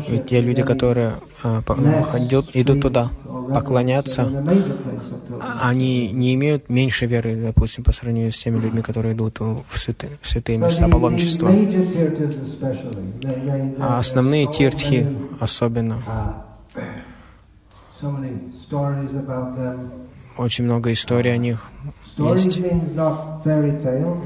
И 0.07 0.19
те 0.19 0.41
люди, 0.41 0.61
которые 0.61 1.15
идут, 1.43 2.49
идут 2.53 2.81
туда 2.81 3.09
поклоняться, 3.53 4.31
они 5.61 6.09
не 6.11 6.33
имеют 6.35 6.69
меньше 6.69 7.05
веры, 7.05 7.35
допустим, 7.35 7.83
по 7.83 7.91
сравнению 7.91 8.31
с 8.31 8.39
теми 8.39 8.59
людьми, 8.59 8.81
которые 8.81 9.13
идут 9.13 9.39
в 9.39 9.77
святые, 9.77 10.17
в 10.21 10.27
святые 10.27 10.57
места 10.57 10.87
паломничества. 10.87 11.49
А 13.79 13.99
основные 13.99 14.51
тиртхи 14.51 15.07
особенно. 15.39 16.01
Очень 20.37 20.65
много 20.65 20.91
историй 20.91 21.33
о 21.33 21.37
них 21.37 21.67
есть. 22.17 22.59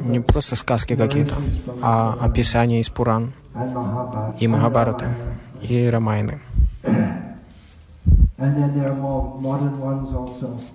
Не 0.06 0.20
просто 0.20 0.56
сказки 0.56 0.96
какие-то, 0.96 1.36
а 1.82 2.16
описания 2.22 2.80
из 2.82 2.90
Пуран 2.90 3.34
и 4.40 4.48
Махабарата 4.48 5.08
и 5.62 5.88
Рамайны. 5.88 6.40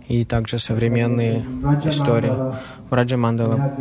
И 0.09 0.25
также 0.25 0.59
современные 0.59 1.44
истории. 1.85 2.33
В 2.90 2.92
Раджамандала 2.92 3.72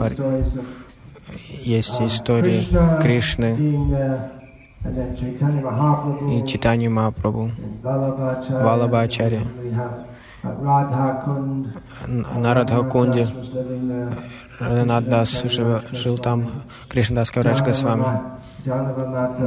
есть 1.64 2.00
истории 2.02 2.68
Кришны 3.02 3.58
и 6.32 6.46
Читани 6.46 6.88
Махапрабху, 6.88 7.52
Валабхачарья. 7.84 9.42
На 10.44 10.54
Радхакунде 12.54 13.28
Радханат 14.60 15.30
жил, 15.30 15.80
жил 15.92 16.18
там, 16.18 16.50
Кришнадас 16.90 17.32
Каврадж 17.32 17.64
Госвами. 17.64 18.06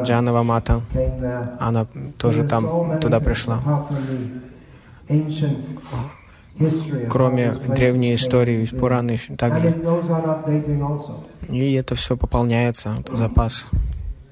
Джанова 0.05 0.43
Мата, 0.43 0.81
она 1.61 1.87
тоже 2.19 2.45
там, 2.45 2.99
туда 3.01 3.21
пришла. 3.21 3.61
Кроме 7.11 7.53
древней 7.53 8.15
истории 8.15 8.67
Пураны 8.67 9.19
также. 9.37 9.75
И 11.49 11.75
это 11.75 11.95
все 11.95 12.17
пополняется, 12.17 12.97
запас 13.13 13.67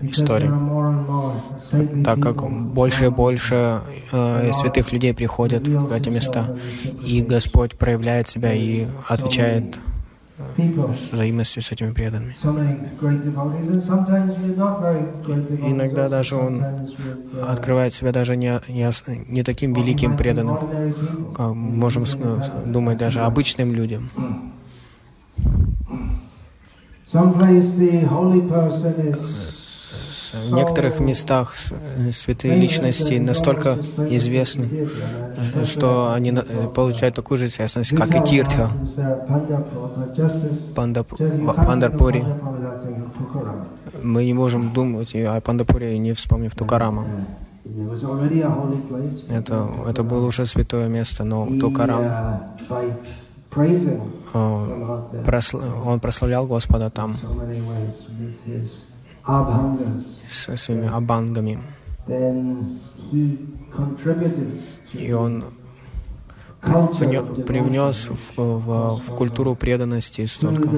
истории. 0.03 0.51
Так 2.05 2.21
как 2.21 2.43
больше 2.73 3.07
и 3.07 3.09
больше 3.09 3.81
э, 4.13 4.53
святых 4.53 4.93
людей 4.93 5.15
приходят 5.15 5.67
в 5.67 5.93
эти 5.93 6.09
места, 6.09 6.57
и 7.05 7.23
Господь 7.23 7.77
проявляет 7.77 8.29
себя 8.29 8.53
и 8.53 8.87
отвечает 9.09 9.79
взаимностью 11.13 11.63
с 11.63 11.73
этими 11.73 11.93
преданными. 11.93 12.37
Иногда 15.71 16.09
даже 16.09 16.37
он 16.37 16.65
открывает 17.47 17.95
себя 17.95 18.13
даже 18.13 18.37
не, 18.37 18.61
не, 18.69 18.91
не 19.33 19.43
таким 19.43 19.73
великим 19.73 20.17
преданным, 20.17 20.59
как 21.35 21.55
можем 21.55 22.05
думать 22.67 22.99
даже 22.99 23.21
обычным 23.21 23.75
людям. 23.75 24.11
Someplace 27.13 27.77
the 27.77 28.07
holy 28.09 28.41
person 28.49 28.95
is 29.07 29.53
в 30.33 30.53
некоторых 30.53 31.01
местах 31.01 31.55
э, 31.71 32.13
святые 32.13 32.57
личности 32.57 33.15
настолько 33.15 33.77
известны, 34.11 34.89
что 35.65 36.13
они 36.13 36.33
э, 36.33 36.69
получают 36.75 37.15
такую 37.15 37.39
же 37.39 37.47
известность, 37.47 37.95
как 37.95 38.15
и 38.15 38.25
Тиртха, 38.25 38.69
Пандарпури. 40.75 42.25
Мы 44.03 44.25
не 44.25 44.35
можем 44.35 44.73
думать 44.73 45.15
о 45.15 45.41
Пандапуре, 45.41 45.99
не 45.99 46.13
вспомнив 46.13 46.55
Тукарама. 46.55 47.07
Это, 49.29 49.69
это 49.89 50.03
было 50.03 50.27
уже 50.27 50.47
святое 50.47 50.89
место, 50.89 51.25
но 51.25 51.47
Тукарам 51.61 52.05
он 55.85 56.01
прославлял 56.01 56.47
Господа 56.47 56.91
там 56.91 57.17
со 60.29 60.57
своими 60.57 60.89
абангами. 60.89 61.59
И 64.93 65.13
он 65.13 65.45
привнес 66.63 68.09
в, 68.09 68.37
в, 68.37 68.97
в 68.99 69.17
культуру 69.17 69.55
преданности 69.57 70.27
столько, 70.27 70.69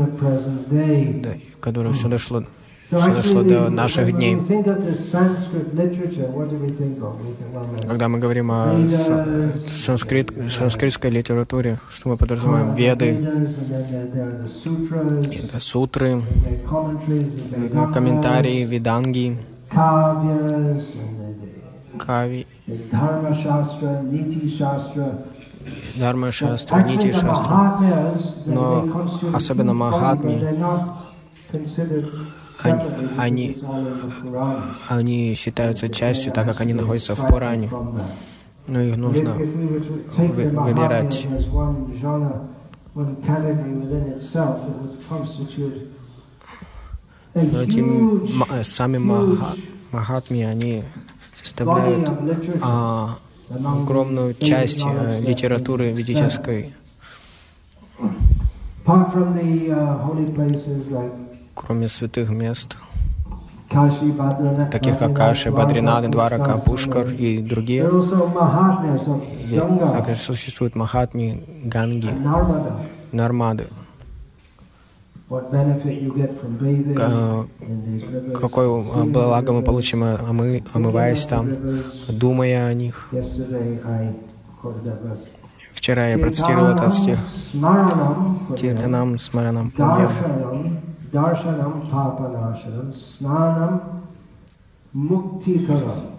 да, 0.70 1.34
которое 1.60 1.92
все 1.92 2.08
дошло, 2.08 2.44
дошло 2.90 3.42
до 3.42 3.70
наших 3.70 4.12
дней. 4.12 4.38
Когда 7.88 8.08
мы 8.08 8.18
говорим 8.18 8.50
о 8.50 8.74
санскрит, 9.68 10.32
санскритской 10.50 11.10
литературе, 11.10 11.78
что 11.90 12.08
мы 12.08 12.16
подразумеваем? 12.16 12.74
Веды, 12.74 13.18
это 15.32 15.60
сутры, 15.60 16.22
комментарии, 17.92 18.64
виданги, 18.64 19.38
кави, 21.98 22.46
Дharma 25.96 26.30
Шастра, 26.30 26.82
Нити 26.82 27.12
Шастра, 27.12 27.76
но 28.46 29.08
особенно 29.32 29.74
Махатми, 29.74 30.40
они, 32.64 32.82
они, 33.18 33.58
они 34.88 35.34
считаются 35.34 35.88
частью, 35.88 36.32
так 36.32 36.46
как 36.46 36.60
они 36.60 36.72
находятся 36.72 37.14
в 37.14 37.26
Пуране. 37.26 37.70
Но 38.66 38.80
их 38.80 38.96
нужно 38.96 39.34
вы, 39.34 40.48
выбирать. 40.48 41.26
Но 47.34 47.62
эти 47.62 48.64
сами 48.64 48.98
маха, 48.98 49.56
Махатми, 49.92 50.42
они 50.42 50.84
составляют 51.34 52.08
а, 52.62 53.18
огромную 53.50 54.34
часть 54.34 54.82
а, 54.84 55.20
литературы 55.20 55.92
ведической. 55.92 56.72
Apart 58.86 59.14
from 59.14 59.34
the 59.34 59.70
uh, 59.70 59.96
holy 60.04 60.26
places 60.26 60.90
like 60.90 61.23
кроме 61.54 61.88
святых 61.88 62.30
мест, 62.30 62.76
таких 64.70 64.98
как 64.98 65.14
Каши, 65.14 65.50
Бадринады, 65.50 66.08
Дварака, 66.08 66.58
Пушкар 66.58 67.08
и 67.08 67.38
другие. 67.38 67.90
И 69.48 69.58
также 69.92 70.14
существуют 70.14 70.74
Махатми, 70.76 71.42
Ганги, 71.64 72.10
Нармады. 73.12 73.66
Какое 78.40 78.68
благо 79.04 79.52
мы 79.52 79.62
получим, 79.62 80.04
омываясь 80.04 81.24
там, 81.24 81.48
думая 82.08 82.66
о 82.66 82.74
них. 82.74 83.08
Вчера 85.72 86.08
я 86.08 86.18
процитировал 86.18 86.68
этот 86.68 86.94
стих. 86.94 87.18
Тиртанам 88.58 89.18
смаранам. 89.18 89.70
Пуньям. 89.70 90.10
Darshanam 91.14 91.74
papanashanam 91.90 92.88
snanam 92.92 93.72
muktikaram. 94.94 96.10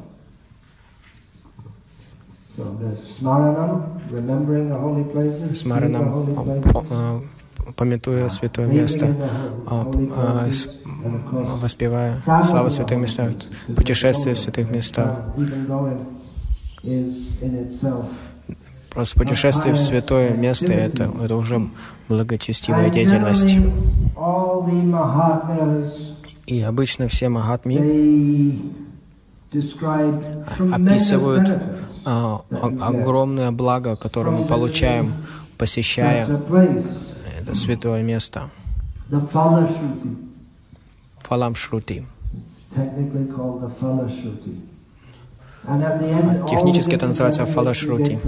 So 2.55 2.63
there's 2.79 3.19
smaranam, 3.19 3.99
remembering 4.10 4.69
the 4.69 4.77
holy 4.77 5.03
places, 5.03 5.60
Смаранам, 5.62 7.25
пометуя 7.75 8.29
святое 8.29 8.67
место, 8.67 9.13
воспевая 11.62 12.21
славу 12.43 12.69
святых 12.69 12.97
местах, 12.97 13.31
путешествие 13.75 14.36
в 14.36 14.39
святых 14.39 14.71
местах. 14.71 15.17
Просто 18.95 19.19
путешествие 19.19 19.73
в 19.73 19.77
святое 19.77 20.31
место 20.31 20.71
это, 20.71 21.12
это 21.21 21.36
уже 21.36 21.67
благочестивая 22.08 22.89
деятельность. 22.89 23.58
И 26.47 26.62
обычно 26.62 27.10
все 27.10 27.27
махатми 27.27 28.62
описывают 30.73 31.60
а, 32.05 32.41
огромное 32.79 33.51
благо, 33.51 33.97
которое 33.97 34.31
мы 34.31 34.45
получаем, 34.45 35.13
посещая 35.58 36.25
это 37.41 37.53
святое 37.53 38.01
место. 38.01 38.49
Фалам 41.23 41.55
Шрути. 41.55 42.05
Технически 46.49 46.95
это 46.95 47.08
называется 47.08 47.45
фалашрути. 47.45 48.19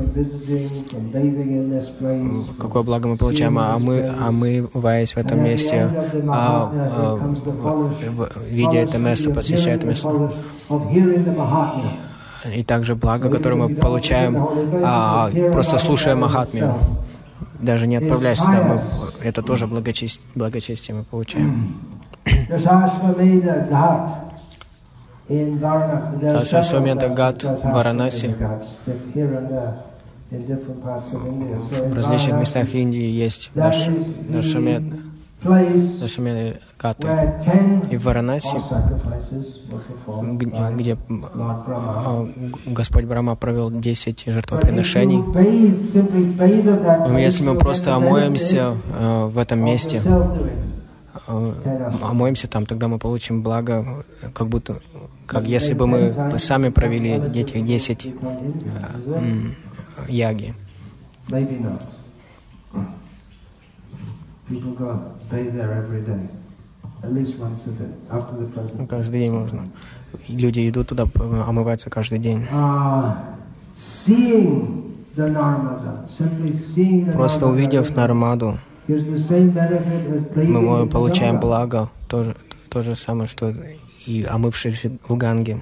Какое 2.59 2.83
благо 2.83 3.07
мы 3.07 3.17
получаем, 3.17 3.57
а 3.59 3.77
мы, 3.77 4.11
омываясь 4.27 5.13
в 5.13 5.17
этом 5.17 5.43
месте, 5.43 5.89
а, 6.27 6.71
а, 6.73 7.35
видя 8.49 8.77
это 8.77 8.97
место, 8.97 9.31
посещая 9.31 9.75
это 9.75 9.87
место. 9.87 10.31
И 12.55 12.63
также 12.63 12.95
благо, 12.95 13.29
которое 13.29 13.55
мы 13.55 13.75
получаем, 13.75 14.37
а, 14.83 15.29
просто 15.51 15.77
слушая 15.77 16.15
Махатмию, 16.15 16.73
даже 17.59 17.87
не 17.87 17.97
отправляясь 17.97 18.39
туда, 18.39 18.63
мы, 18.63 18.81
это 19.23 19.41
тоже 19.41 19.67
благочестие, 19.67 20.25
благочестие 20.35 20.95
мы 20.97 21.03
получаем. 21.03 21.73
Ашвамеда 25.29 27.09
Гат 27.09 27.43
в 27.43 27.63
Варанаси. 27.63 28.35
В 30.29 31.95
различных 31.95 32.39
местах 32.39 32.73
Индии 32.73 33.09
есть 33.09 33.51
Дашамед, 33.53 34.83
Дашамед 36.01 36.61
Гаты. 36.79 37.07
И 37.89 37.97
в 37.97 38.03
Варанаси, 38.03 38.57
где 40.75 40.97
а, 41.09 42.27
Господь 42.65 43.05
Брама 43.05 43.35
провел 43.35 43.71
10 43.71 44.25
жертвоприношений, 44.27 45.23
если 47.19 47.43
мы 47.43 47.55
просто 47.55 47.95
омоемся 47.95 48.75
а, 48.99 49.27
в 49.27 49.37
этом 49.37 49.63
месте, 49.63 50.01
а, 50.05 50.37
омоемся 51.27 52.47
там, 52.47 52.65
тогда 52.65 52.87
мы 52.87 52.97
получим 52.99 53.43
благо, 53.43 54.03
как 54.33 54.47
будто 54.47 54.79
как 55.25 55.45
если 55.45 55.73
бы 55.73 55.87
мы 55.87 56.39
сами 56.39 56.69
провели 56.69 57.11
этих 57.39 57.65
10 57.65 58.07
яги. 60.07 60.53
Каждый 68.89 69.19
день 69.19 69.31
можно. 69.31 69.69
Люди 70.29 70.69
идут 70.69 70.87
туда, 70.87 71.05
омываются 71.45 71.89
каждый 71.89 72.19
день. 72.19 72.47
Просто 77.11 77.47
увидев 77.47 77.95
Нармаду, 77.95 78.57
мы 80.61 80.87
получаем 80.87 81.39
благо, 81.39 81.89
то 82.07 82.23
же, 82.23 82.35
то 82.69 82.83
же 82.83 82.95
самое, 82.95 83.27
что 83.27 83.53
и 84.05 84.23
омывшись 84.23 84.85
в 85.07 85.17
Ганге. 85.17 85.61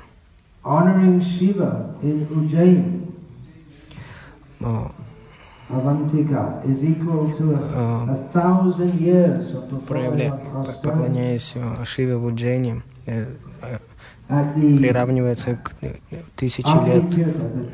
Проявля... 9.88 10.40
поклоняясь 10.84 11.56
Шиве 11.84 12.18
в 12.18 12.26
Уджейне, 12.26 12.84
э, 13.08 13.34
э, 13.62 14.78
приравнивается 14.78 15.56
к 15.56 15.72
э, 15.82 15.96
тысяче 16.36 16.70
лет 16.86 17.04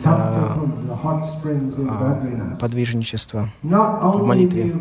а, 0.06 0.56
а, 1.90 2.58
подвижничества 2.60 3.50
в 3.62 4.26
молитве. 4.26 4.74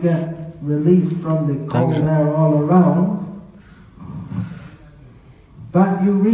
Также. 1.72 2.02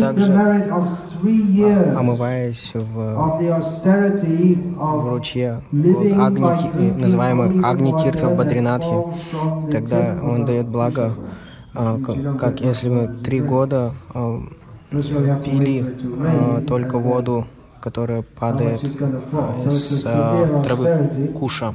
также, 0.01 0.33
омываясь 1.97 2.73
в, 2.75 3.15
в 4.79 5.09
ручье, 5.09 5.61
вот 5.71 6.07
Агни, 6.13 6.91
называемый 6.99 7.61
Агни 7.63 7.93
Тиртха 8.03 8.31
в 8.31 8.37
Бадринатхе, 8.37 9.05
тогда 9.71 10.17
он 10.23 10.47
дает 10.47 10.69
благо, 10.69 11.13
а, 11.75 11.99
как, 12.01 12.39
как 12.39 12.61
если 12.61 12.89
мы 12.89 13.09
три 13.09 13.41
года 13.41 13.93
а, 14.15 14.41
пили 15.45 15.95
а, 16.19 16.63
только 16.63 16.99
воду, 16.99 17.45
которая 17.81 18.23
падает 18.23 18.81
с 19.71 20.03
травы 20.65 21.31
куша. 21.39 21.75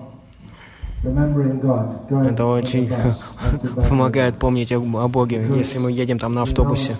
Это 1.03 2.45
очень 2.45 2.91
помогает 3.89 4.35
помнить 4.35 4.71
о 4.71 5.07
Боге, 5.07 5.43
если 5.55 5.79
мы 5.79 5.91
едем 5.91 6.19
там 6.19 6.35
на 6.35 6.43
автобусе. 6.43 6.95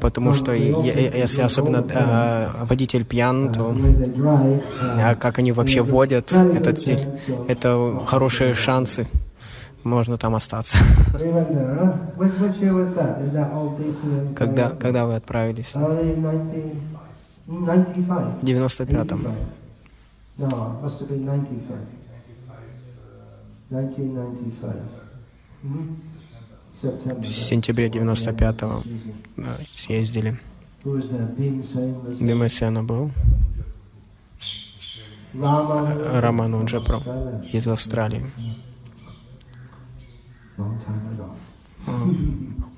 Потому 0.00 0.32
что 0.32 0.52
если 0.52 1.42
особенно 1.42 1.84
э, 1.88 2.48
водитель 2.68 3.04
пьян, 3.04 3.52
то 3.52 3.74
а 4.96 5.14
как 5.16 5.40
они 5.40 5.50
вообще 5.52 5.82
водят 5.82 6.32
этот 6.32 6.78
стиль, 6.78 7.04
это 7.48 8.00
хорошие 8.06 8.54
шансы. 8.54 9.08
Можно 9.84 10.18
там 10.18 10.34
остаться. 10.34 10.76
когда, 14.34 14.70
когда 14.70 15.06
вы 15.06 15.14
отправились? 15.14 15.72
В 15.72 15.76
95-м. 18.42 19.34
В 23.70 23.76
сентябре 27.32 27.88
95-го 27.88 28.82
съездили. 29.76 30.36
Димасяна 32.20 32.82
был. 32.82 33.10
Рамануджа 35.34 36.80
из 37.52 37.68
Австралии. 37.68 38.24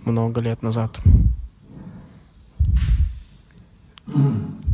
Много 0.04 0.40
лет 0.40 0.62
назад. 0.62 1.00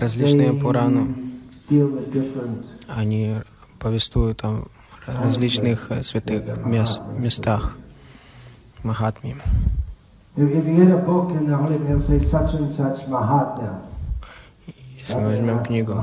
Различные 0.00 0.52
Пураны, 0.52 1.14
они 2.88 3.36
повествуют 3.78 4.44
о 4.44 4.64
различных 5.06 5.90
э, 5.90 6.02
святых 6.02 6.42
мест, 6.66 7.00
местах 7.16 7.76
Махатми. 8.82 9.36
Если 14.98 15.14
мы 15.14 15.26
возьмем 15.26 15.62
книгу, 15.62 15.94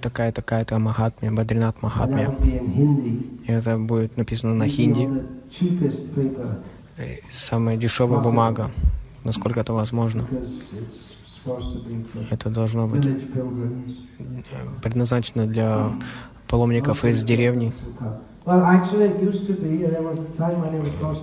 такая-такая-то 0.00 0.78
Махатмия, 0.78 1.32
Бадринат 1.32 1.82
Махатмия, 1.82 2.30
это 3.46 3.76
будет 3.76 4.16
написано 4.16 4.54
на 4.54 4.68
хинди, 4.68 5.08
самая 7.30 7.76
дешевая 7.76 8.20
бумага, 8.20 8.70
насколько 9.22 9.60
это 9.60 9.74
возможно. 9.74 10.24
Это 12.30 12.50
должно 12.50 12.86
быть 12.86 13.06
предназначено 14.82 15.46
для 15.46 15.90
паломников 16.48 17.04
из 17.04 17.22
деревни. 17.22 17.72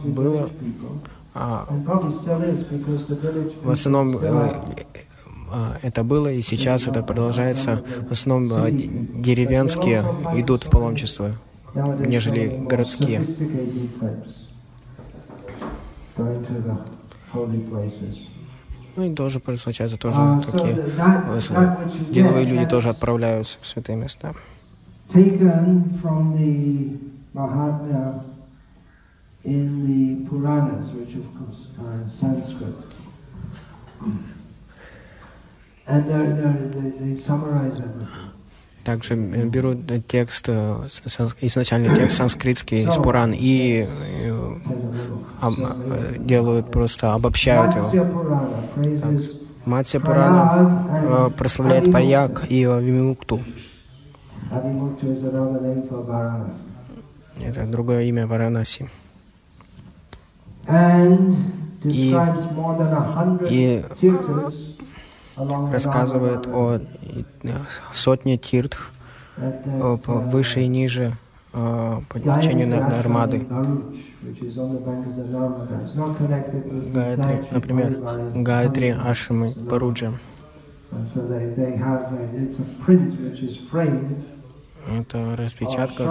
Было, 0.03 0.49
а, 1.33 1.67
в 3.63 3.71
основном 3.71 4.17
э, 4.17 4.53
а, 5.51 5.77
это 5.81 6.03
было, 6.03 6.31
и 6.31 6.41
сейчас 6.41 6.87
это 6.87 7.03
продолжается. 7.03 7.83
В 8.07 8.11
основном 8.11 8.47
деревенские 9.21 10.03
идут 10.35 10.63
в 10.63 10.69
паломничество, 10.69 11.31
нежели 11.73 12.63
городские. 12.69 13.23
Ну 18.95 19.03
и 19.03 19.13
тоже 19.13 19.41
случается 19.57 19.97
тоже 19.97 20.17
uh, 20.17 20.51
такие 20.51 22.13
деловые 22.13 22.45
люди 22.45 22.65
тоже 22.65 22.89
отправляются 22.89 23.57
в 23.61 23.67
святые 23.67 23.97
места. 23.97 24.33
in 29.45 29.85
the 29.85 30.27
Puranas, 30.27 30.89
which 30.91 31.13
of 31.15 31.25
course 31.37 31.67
are 31.79 31.93
in 32.01 32.09
Sanskrit. 32.09 32.73
And 35.87 36.09
they're, 36.09 36.33
they're, 36.33 36.67
they, 36.67 36.89
they 36.97 37.15
summarize 37.15 37.79
everything. 37.79 38.34
Также 38.85 39.15
э, 39.15 39.45
берут 39.45 39.79
текст, 40.07 40.47
э, 40.47 40.87
изначальный 41.41 41.93
текст 41.95 42.17
санскритский 42.17 42.83
из 42.83 42.95
Пуран 42.97 43.33
и 43.33 43.87
э, 43.87 44.57
э, 45.41 46.17
делают 46.19 46.69
просто, 46.69 47.15
обобщают 47.15 47.75
его. 47.75 47.89
Матья 49.65 49.99
Пурана 49.99 50.87
э, 50.91 51.31
прославляет 51.35 51.91
Парьяк 51.91 52.45
и 52.47 52.61
Вимукту. 52.61 53.41
Это 57.43 57.65
другое 57.65 58.03
имя 58.03 58.27
Варанаси. 58.27 58.87
И 61.83 62.11
the 64.21 64.74
рассказывает 65.37 66.47
о 66.47 66.79
э, 66.79 67.51
сотне 67.93 68.37
тиртх 68.37 68.91
э, 69.37 69.51
uh, 69.65 70.29
выше 70.29 70.61
и 70.61 70.67
ниже 70.67 71.17
э, 71.53 72.01
по 72.09 72.19
течению 72.19 72.67
Нармады. 72.69 73.45
Гайатри, 76.93 77.35
например, 77.51 77.97
Гайатри. 78.35 78.89
Ашрамы 78.89 79.53
Паруджа. 79.69 80.11
Это 84.87 85.35
распечатка. 85.35 86.03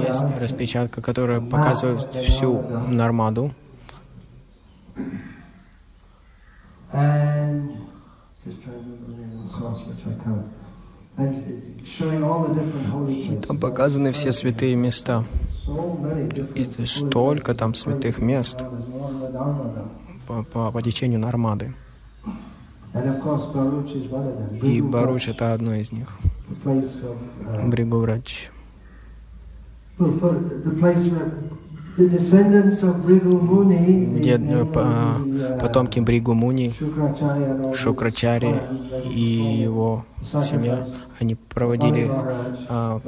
Есть 0.00 0.40
распечатка, 0.40 1.00
которая 1.00 1.40
показывает 1.40 2.12
всю 2.14 2.62
Нармаду. 2.88 3.52
And 6.92 7.86
just 8.44 8.62
trying 8.62 8.82
to 8.82 8.90
remember 9.06 9.42
the 9.42 9.48
source, 9.48 9.80
which 9.86 10.06
I 10.06 10.14
can't. 10.24 10.46
И 13.08 13.36
там 13.46 13.58
показаны 13.58 14.12
все 14.12 14.32
святые 14.32 14.74
места. 14.74 15.24
И 16.54 16.86
столько 16.86 17.54
там 17.54 17.74
святых 17.74 18.18
мест 18.20 18.58
по, 20.26 20.42
по, 20.42 20.70
по 20.70 20.82
течению 20.82 21.20
Нармады. 21.20 21.74
И 24.62 24.80
Баруч 24.80 25.28
это 25.28 25.52
одно 25.52 25.74
из 25.74 25.92
них. 25.92 26.08
the 30.00 31.59
the, 34.18 34.34
э, 34.34 34.38
the, 34.38 34.72
uh, 34.72 35.60
потомки 35.60 36.00
Бригу 36.00 36.34
Муни, 36.34 36.72
Шукрачари 37.74 38.54
и 39.12 39.62
его 39.62 40.04
семья, 40.22 40.84
они 41.18 41.34
проводили 41.34 42.10
а, 42.68 43.00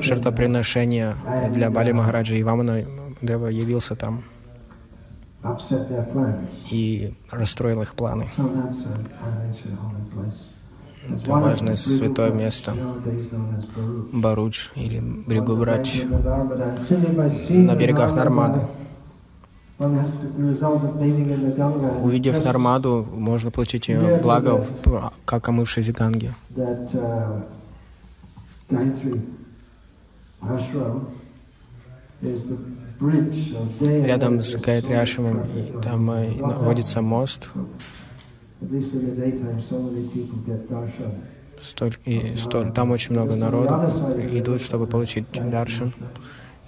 жертвоприношения 0.00 1.14
для 1.52 1.70
Бали 1.70 1.92
Махараджа. 1.92 2.34
И 2.34 2.42
Вамана 2.42 2.82
Дева 3.22 3.46
явился 3.48 3.94
там 3.94 4.24
и 6.70 7.14
расстроил 7.30 7.82
их 7.82 7.94
планы. 7.94 8.28
Это 11.08 11.32
важное 11.32 11.76
святое 11.76 12.32
место. 12.32 12.74
Баруч 14.12 14.70
или 14.74 15.00
seeing 17.30 17.64
на 17.64 17.74
берегах 17.74 18.12
and 18.12 18.68
Увидев 22.04 22.36
just 22.36 22.44
Нармаду, 22.44 23.06
можно 23.14 23.50
получить 23.50 23.88
ее 23.88 24.20
благо, 24.22 24.66
как 25.24 25.48
омывшись 25.48 25.88
в 25.88 25.92
Ганге. 25.92 26.34
Uh, 26.54 27.42
Рядом 33.80 34.42
с 34.42 34.54
much 34.56 34.94
Ашрамом 34.94 35.46
там 35.82 36.10
э, 36.10 36.34
находится 36.34 37.00
мост. 37.00 37.48
Столь, 41.62 41.96
и 42.06 42.36
столь, 42.36 42.72
там 42.72 42.90
очень 42.90 43.12
много 43.12 43.36
народу 43.36 43.74
идут, 44.32 44.62
чтобы 44.62 44.86
получить 44.86 45.26
даршан. 45.32 45.92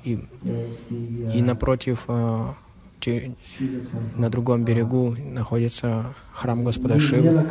И, 0.04 0.12
и 0.12 0.18
uh, 0.46 1.42
напротив, 1.42 2.06
temple. 2.08 3.34
на 4.16 4.30
другом 4.30 4.64
берегу, 4.64 5.14
находится 5.18 6.14
храм 6.32 6.64
Господа 6.64 6.98
Шивы. 6.98 7.46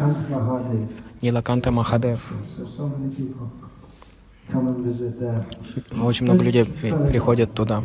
Нилаканта 1.21 1.71
Махадев. 1.71 2.19
Очень 6.01 6.25
много 6.25 6.43
людей 6.43 6.67
э, 6.83 7.07
приходят 7.07 7.53
туда. 7.53 7.83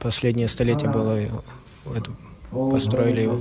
Последнее 0.00 0.48
столетие 0.48 0.90
было 0.90 1.18
построили 2.70 3.22
его. 3.22 3.38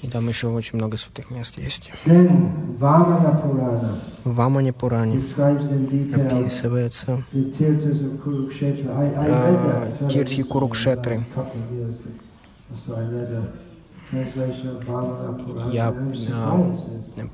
И 0.00 0.08
там 0.08 0.28
еще 0.28 0.46
очень 0.48 0.78
много 0.78 0.96
святых 0.96 1.30
мест 1.30 1.58
есть. 1.58 1.90
В 2.04 2.78
Вамане 4.24 4.72
Пуране 4.72 5.20
описывается 6.14 7.24
Тиртхи 10.08 10.42
Курукшетры. 10.44 11.24
Я, 15.72 15.94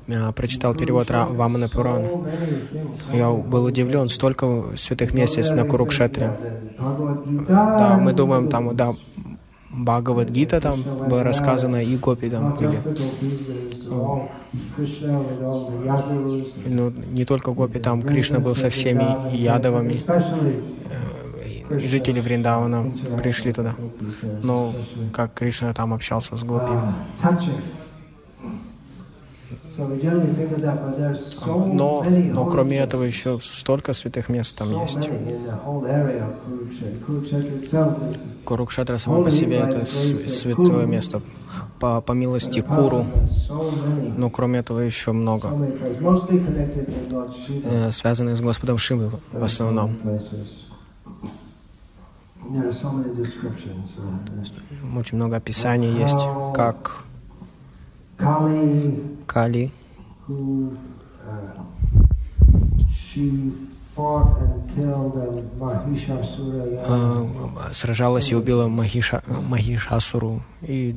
а, 0.09 0.31
прочитал 0.33 0.75
перевод 0.75 1.09
Вамана 1.09 1.69
Пурана. 1.69 2.07
Я 3.13 3.31
был 3.31 3.65
удивлен, 3.65 4.09
столько 4.09 4.65
святых 4.75 5.13
мест 5.13 5.37
есть 5.37 5.51
на 5.51 5.65
Курукшетре. 5.65 6.37
Да, 7.47 7.97
мы 8.01 8.13
думаем, 8.13 8.49
там, 8.49 8.75
да, 8.75 8.93
Бхагавад 9.77 10.29
Гита 10.29 10.61
там 10.61 10.83
было 11.09 11.23
рассказано, 11.23 11.83
и 11.83 11.97
Гопи 11.97 12.29
там 12.29 12.55
были. 12.55 12.77
Ну, 16.65 16.93
не 17.11 17.25
только 17.25 17.51
Гопи, 17.51 17.79
там 17.79 18.01
Кришна 18.01 18.39
был 18.39 18.55
со 18.55 18.69
всеми 18.69 19.35
ядовами. 19.35 19.97
Жители 21.69 22.19
Вриндавана 22.19 22.91
пришли 23.21 23.53
туда. 23.53 23.75
Ну, 24.43 24.73
как 25.13 25.33
Кришна 25.33 25.73
там 25.73 25.93
общался 25.93 26.37
с 26.37 26.43
Гопи. 26.43 26.73
there's 29.77 31.19
so 31.43 31.73
Но, 31.73 32.03
но 32.33 32.45
кроме 32.45 32.77
этого 32.77 33.03
еще 33.03 33.39
столько 33.41 33.93
святых 33.93 34.29
мест 34.29 34.55
там 34.57 34.69
есть. 34.81 35.09
Курукшетра 38.45 38.97
само 38.97 39.23
по 39.23 39.31
себе 39.31 39.57
это 39.57 39.85
св- 39.85 40.29
святое 40.29 40.85
место. 40.85 41.21
По, 41.79 41.99
по 41.99 42.13
милости 42.13 42.61
Куру. 42.61 43.05
Но 44.17 44.29
кроме 44.29 44.59
этого 44.59 44.79
еще 44.79 45.11
много, 45.11 45.49
э, 47.65 47.91
связанных 47.91 48.37
с 48.37 48.41
Господом 48.41 48.77
Шивы 48.77 49.11
в 49.33 49.43
основном. 49.43 49.97
places. 50.03 50.21
There 50.21 50.23
are 50.23 50.23
so 50.25 50.43
many 50.43 50.43
descriptions. 52.15 52.33
Uh, 52.33 52.34
Очень 54.95 55.17
много 55.17 55.37
описаний 55.37 55.91
есть, 55.91 56.23
как 56.53 57.03
Кали, 58.17 59.71
uh, 66.67 67.73
сражалась 67.73 68.31
и 68.31 68.35
убила 68.35 68.67
Махиша, 68.67 69.23
Махишасуру 69.27 70.41
и. 70.61 70.95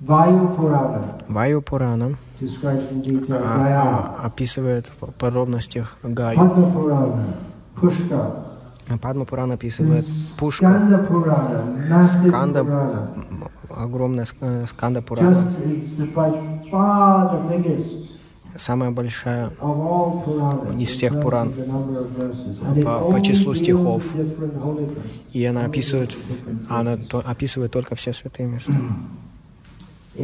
Vayu 0.00 0.54
Purana 0.54 1.02
Ваю 1.28 1.62
Пурана 1.62 2.16
а, 3.44 3.58
а, 4.22 4.26
описывает 4.26 4.90
в 5.00 5.12
подробностях 5.12 5.96
Гаю. 6.02 6.38
Падма 9.00 9.24
Пурана 9.24 9.54
описывает 9.54 10.04
Пушка, 10.38 10.66
м, 13.16 13.48
огромная 13.70 14.24
ск- 14.26 14.66
Сканда 14.66 15.00
Пурана, 15.02 15.34
самая 18.56 18.90
большая. 18.90 19.50
Из 20.78 20.88
всех 20.90 21.20
Пуран. 21.22 21.48
По- 22.84 23.10
по 23.10 23.20
числу 23.22 23.54
стихов. 23.54 24.04
И 25.32 25.44
она 25.46 25.64
описывает, 25.64 26.16
она 26.68 26.98
описывает 27.24 27.72
только 27.72 27.94
все 27.94 28.12
святые 28.12 28.48
места. 28.48 28.72
В 30.14 30.22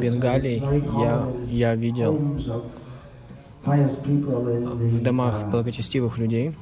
Бенгалии 0.00 0.62
я, 0.98 1.22
я 1.50 1.74
видел 1.74 2.18
в 3.66 5.02
домах 5.02 5.42
uh, 5.42 5.50
благочестивых 5.50 6.16
людей, 6.18 6.54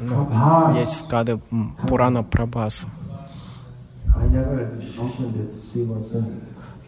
Ну, 0.00 0.28
есть 0.74 0.98
скады 1.04 1.40
м, 1.50 1.76
Пурана 1.88 2.22
Прабхас. 2.22 2.86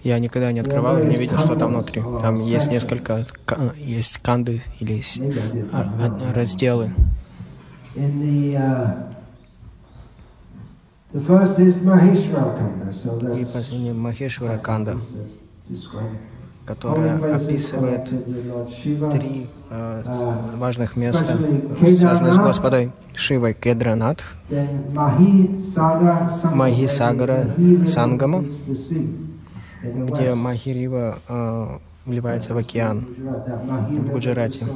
Я 0.04 0.18
никогда 0.18 0.52
не 0.52 0.60
открывал 0.60 0.98
и 0.98 1.06
не 1.06 1.16
видел, 1.16 1.38
что 1.38 1.56
там 1.56 1.70
внутри. 1.72 2.02
Там 2.20 2.38
есть 2.40 2.70
несколько, 2.70 3.24
есть 3.78 4.18
канды 4.18 4.62
или 4.78 5.02
а- 5.72 5.90
а- 5.98 6.34
разделы. 6.34 6.90
И 7.94 8.58
последний 13.50 13.92
Махешвара 13.92 14.58
Канда, 14.58 14.96
которая 16.66 17.34
описывает 17.36 18.10
три 19.12 19.48
э, 19.70 20.02
важных 20.56 20.96
места, 20.96 21.24
связанных 21.96 22.34
с 22.34 22.38
Господом 22.38 22.92
Шивой 23.14 23.54
Кедранат, 23.54 24.22
Маги 26.52 26.86
Сагара 26.88 27.54
Сангама, 27.86 28.44
где. 29.92 30.34
Махирива 30.34 31.18
э, 31.28 31.78
вливается 32.06 32.54
в 32.54 32.56
океан. 32.56 33.06
В 33.90 34.10
Гуджарате. 34.12 34.66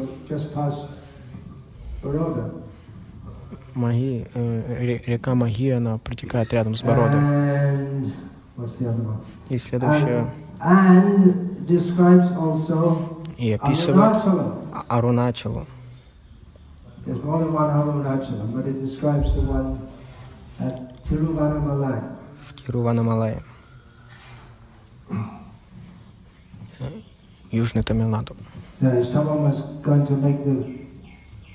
Маги, 3.75 4.27
э, 4.35 4.77
ре- 4.81 5.03
река 5.07 5.35
Маги, 5.35 5.71
она 5.71 5.99
протекает 5.99 6.53
рядом 6.53 6.75
с 6.75 6.83
one? 6.83 8.11
И 9.51 9.59
следующее, 9.59 10.27
и 13.37 13.53
описывает. 13.53 14.17
А- 14.73 14.85
Аруначалу. 14.89 15.67
There's 17.07 17.23
more 17.23 17.43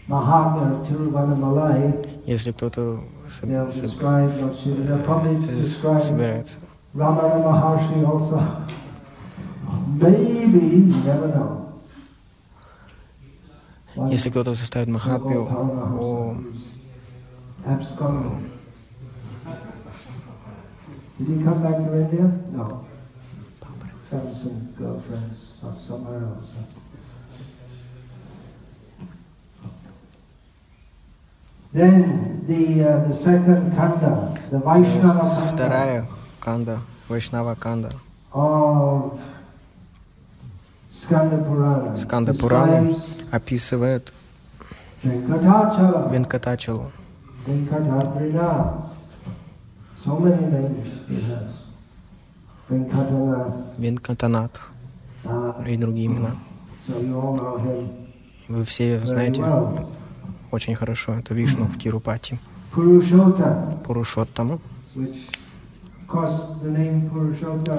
Mahatma 0.08 0.80
of 0.80 0.86
Tiruvannamalai, 0.88 2.24
Если 2.26 2.50
кто-то 2.52 3.00
соб- 3.28 3.46
they'll 3.48 3.66
соб- 3.68 3.80
describe 3.82 4.40
Lord 4.40 4.56
Shiva. 4.56 4.82
They'll 4.82 5.04
probably 5.04 5.36
э, 5.48 5.62
describe 5.62 6.02
собирается. 6.02 6.56
Ramana 6.94 7.44
Maharshi 7.44 8.04
also. 8.06 8.40
Maybe, 10.00 10.88
you 10.88 11.02
never 11.04 11.28
know. 11.28 11.72
One 13.96 14.10
Если 14.10 14.30
кто-то 14.30 14.54
составит 14.54 14.88
Махатмию 14.88 15.44
so-called 15.44 15.70
о 15.70 15.76
Paramahamsa 15.76 16.36
who's 16.40 16.64
absconding. 17.66 18.50
Did 21.18 21.26
he 21.28 21.44
come 21.44 21.62
back 21.62 21.76
to 21.84 22.00
India? 22.00 22.32
No. 22.52 22.86
Found 24.13 24.29
some 24.29 24.69
girlfriends 24.77 25.53
or 25.63 25.73
somewhere 25.87 26.21
else. 26.21 26.53
Then 31.73 32.45
the 32.45 32.83
uh, 32.83 33.07
the 33.07 33.13
second 33.15 33.75
kanda, 33.75 34.37
the 34.51 34.59
Vaishnava 34.59 35.19
kanda 35.19 35.51
вторая 35.51 36.05
канда, 36.39 36.79
Вайшнава 37.09 37.55
канда, 37.55 37.89
of 38.31 39.19
Skanda 40.91 41.37
Purana, 41.39 41.97
Skanda 41.97 42.33
Purana. 42.33 42.81
describes 42.83 43.31
описывает 43.31 44.13
Венкатачалу. 45.01 46.91
So 49.97 50.19
many 50.19 50.45
names 50.45 50.87
he 51.09 51.21
has. 51.21 51.62
Венкатанат 53.77 54.59
Uh, 55.25 55.71
и 55.71 55.77
другие 55.77 56.07
имена. 56.07 56.31
Вы 58.49 58.65
все 58.65 58.99
знаете 59.05 59.41
очень 60.51 60.75
хорошо. 60.75 61.13
Это 61.13 61.33
Вишну 61.33 61.65
в 61.67 61.77
Тирупати. 61.79 62.39
Пурушоттама. 62.73 64.59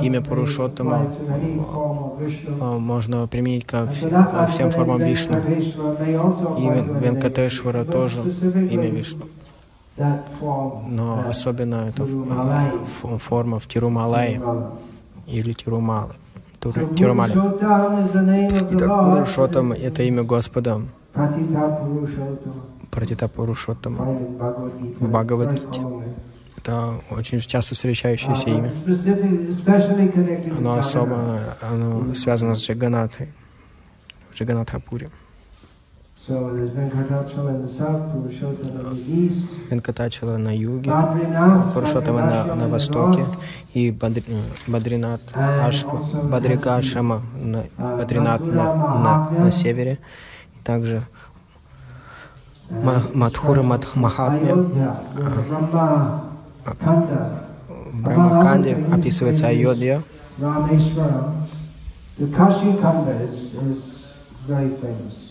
Имя 0.00 0.22
Пурушоттама, 0.22 1.06
а, 2.60 2.78
можно 2.78 3.26
применить 3.28 3.66
ко, 3.66 3.86
ко 3.86 4.46
всем 4.46 4.70
формам 4.70 5.00
Вишну. 5.02 5.36
Venkateshwara 5.36 5.98
may 6.00 6.14
also 6.16 6.56
И 6.58 6.62
apply 6.62 6.74
to 6.74 6.74
Вен- 6.74 6.78
any 6.78 6.88
name 6.88 6.96
of 6.96 7.02
Венкатешвара 7.02 7.84
тоже 7.84 8.22
имя 8.72 8.88
Вишну. 8.88 9.26
Но 10.88 11.24
особенно 11.28 11.88
это 11.88 12.06
форма 13.18 13.60
в 13.60 13.68
Тирумалае. 13.68 14.40
Или 15.26 15.52
of 18.50 18.70
the 18.70 18.76
Итак, 18.76 18.88
Lord. 18.88 19.10
Пурушоттам 19.16 19.72
это 19.72 20.02
имя 20.02 20.22
Господа. 20.22 20.80
Пратита 22.90 23.28
Gita. 23.28 24.02
В 25.00 25.08
Бхагавад 25.08 25.48
Very 25.48 25.70
commonly. 25.70 26.04
Это 26.56 26.94
очень 27.10 27.40
часто 27.40 27.74
встречающееся 27.74 28.48
Uh, 28.48 28.58
имя. 28.58 28.70
Оно 30.58 30.78
особо 30.78 31.40
оно 31.60 32.14
связано 32.14 32.54
с 32.54 32.62
Джаганатой. 32.66 33.28
Джаганатхапури. 34.34 35.10
Венкатачала 39.70 40.38
на 40.38 40.52
юге, 40.54 40.90
Badrinath, 40.90 41.72
Пурушоттама 41.74 42.20
на, 42.20 42.54
на 42.54 42.68
востоке 42.68 43.24
и 43.74 43.90
Бадри, 43.90 44.24
Бадринат, 44.66 45.20
Аш, 45.34 45.84
Бадрика 46.30 46.80
на, 47.42 47.64
Бадринат 47.78 48.40
на, 48.40 48.74
на, 48.74 49.28
на 49.38 49.52
севере. 49.52 49.98
И 50.54 50.64
также 50.64 51.02
Ма- 52.70 53.02
Мадхура 53.14 53.62
Мадх- 53.62 53.94
Махатмя. 53.94 54.50
Ayodhya, 54.50 54.96
the 55.14 55.22
Brahma 55.50 56.22
Kanda, 56.80 57.44
в 57.92 58.02
Брамаканде 58.02 58.76
описывается 58.92 59.48
Айодья. 59.48 60.02
The 60.40 62.30
Kashi 62.30 62.80
Kanda 62.80 63.12
is, 63.28 63.52
is 63.70 63.80
very 64.48 64.70
famous 64.70 65.23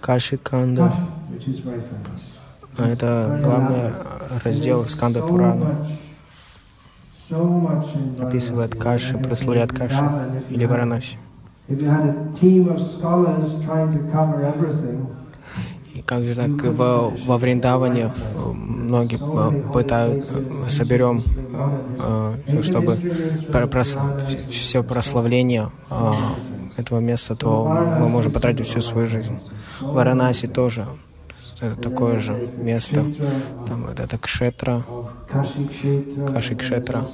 Каши 0.00 0.36
Канда. 0.36 0.92
Это 2.78 3.40
главный 3.42 3.92
раздел 4.44 4.84
Сканда 4.84 5.20
Пурана. 5.22 5.86
Описывает 8.20 8.74
Каши, 8.74 9.16
прославляет 9.18 9.72
Каши 9.72 10.02
или 10.50 10.64
Варанаси. 10.66 11.16
И 15.94 16.00
как 16.02 16.24
же 16.24 16.34
так 16.34 16.50
во, 16.50 17.08
во 17.26 17.38
Вриндаване 17.38 18.10
э, 18.34 18.52
многие 18.52 19.18
э, 19.20 19.72
пытают, 19.72 20.24
э, 20.30 20.68
соберем, 20.70 21.22
чтобы 22.62 22.96
про- 23.52 23.66
прос- 23.66 23.98
все 24.50 24.82
прославление 24.82 25.70
этого 26.76 27.00
места, 27.00 27.34
то 27.36 27.64
мы 28.00 28.08
можем 28.08 28.32
потратить 28.32 28.66
всю 28.66 28.80
свою 28.80 29.06
жизнь. 29.06 29.38
В 29.80 29.92
Варанаси 29.94 30.48
тоже 30.48 30.86
это 31.60 31.76
такое 31.80 32.18
же 32.18 32.34
место. 32.58 33.04
Там 33.68 33.86
вот 33.86 34.00
это 34.00 34.18
Кшетра, 34.18 34.82
Каши 36.26 36.54
Кшетра. 36.56 37.04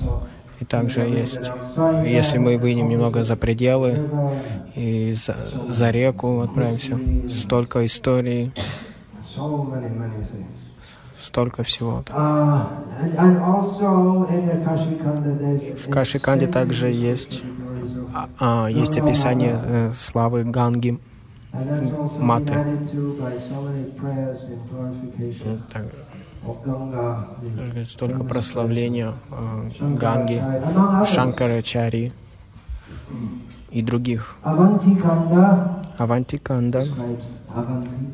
И 0.61 0.65
также 0.65 1.03
есть, 1.03 1.53
если 2.05 2.39
мы 2.39 2.59
выйдем 2.59 2.89
немного 2.89 3.23
за 3.23 3.37
пределы 3.37 4.09
и 4.75 5.13
за, 5.13 5.37
за 5.69 5.91
реку 5.91 6.41
отправимся, 6.41 6.99
столько 7.31 7.87
историй, 7.87 8.53
столько 11.23 11.63
всего. 11.63 12.03
There's 14.61 15.77
В 15.87 15.91
Кашиканде 15.91 16.47
также 16.49 16.89
есть, 16.89 17.45
а, 18.15 18.29
а, 18.39 18.69
есть 18.69 18.97
описание 18.99 19.59
э, 19.63 19.93
славы 19.93 20.45
Ганги. 20.45 20.99
Маты. 22.21 22.55
столько 27.85 28.23
прославления 28.25 29.15
э, 29.31 29.71
Ганги, 29.97 30.43
Шанкарачари 31.07 32.13
и 33.71 33.83
других. 33.83 34.37
Kanda 34.45 35.79
Авантиканда 35.99 36.87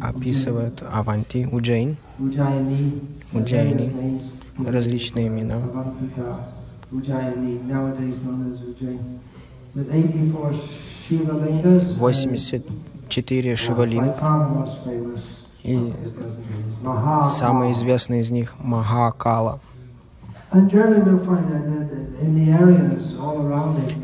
описывает 0.01 0.83
Аванти, 0.91 1.45
names 1.45 1.85
given 3.35 4.21
различные 4.59 5.29
имена. 5.29 5.61
Ujjayini, 6.93 7.61
nowadays 7.67 8.23
known 8.23 8.53
as 8.53 8.61
Ujjain. 8.63 9.19
With 9.75 9.89
84 9.91 10.53
Shiva 11.09 11.35
lingas. 11.45 11.95
84 11.99 13.57
шивалинг, 13.57 14.15
и 15.63 15.93
самый 17.39 17.73
известный 17.73 18.21
из 18.21 18.31
них 18.31 18.55
Махакала. 18.59 19.61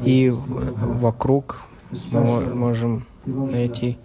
И 0.04 0.30
вокруг 0.30 1.62
мы 2.12 2.40
можем 2.54 3.04
найти 3.26 3.98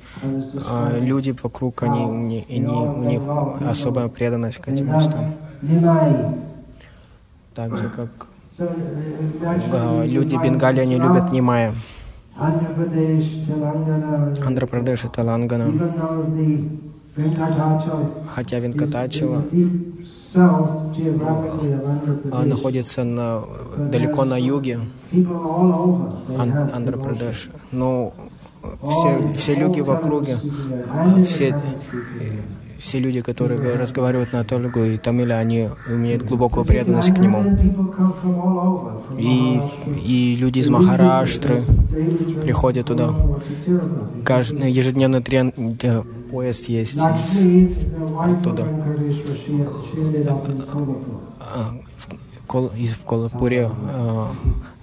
а, 0.69 0.97
люди 0.99 1.35
вокруг, 1.41 1.83
они, 1.83 2.45
они- 2.49 2.67
у 2.67 3.03
них 3.03 3.21
особая 3.67 4.07
преданность 4.09 4.57
к 4.59 4.67
этим 4.67 4.87
местам. 4.93 5.33
Так 7.53 7.77
же, 7.77 7.89
как 7.89 8.09
Uh, 8.57 8.69
а, 9.73 10.05
люди 10.05 10.37
Бенгалии, 10.41 10.79
они 10.79 10.95
любят 10.95 11.29
Нимая, 11.33 11.75
Андхра-Прадеш 12.37 13.25
и 15.03 15.09
Талангана. 15.09 15.73
Хотя 18.29 18.59
Венкатачева 18.59 19.43
а, 22.31 22.45
находится 22.45 23.03
на, 23.03 23.41
далеко 23.77 24.23
на 24.23 24.37
юге 24.37 24.79
Ан- 26.37 26.85
devotion. 26.85 27.51
Но 27.73 28.13
все, 28.81 29.33
все 29.35 29.55
люди 29.55 29.81
в 29.81 29.91
округе, 29.91 30.37
все-. 31.25 31.55
Все 32.77 32.99
люди, 32.99 33.21
которые 33.21 33.75
разговаривают 33.75 34.33
на 34.33 34.43
Теluгу 34.43 34.83
и 34.83 34.97
Тамиле, 34.97 35.35
они 35.35 35.69
имеют 35.87 36.23
глубокую 36.23 36.65
преданность 36.65 37.13
к 37.13 37.17
нему. 37.17 37.43
И, 39.17 39.61
и 40.05 40.35
люди 40.35 40.59
из 40.59 40.69
Махараштры 40.69 41.63
приходят 42.43 42.87
туда. 42.87 43.13
Каждый 44.23 44.71
ежедневный 44.71 45.21
трен, 45.21 45.53
э, 45.81 46.03
поезд 46.31 46.69
есть 46.69 46.97
из, 46.97 47.45
оттуда. 48.19 48.67
А, 51.39 51.73
в, 51.97 52.47
Кол- 52.47 52.71
из 52.77 52.91
в 52.91 53.03
Колапуре 53.05 53.69
а, 53.93 54.27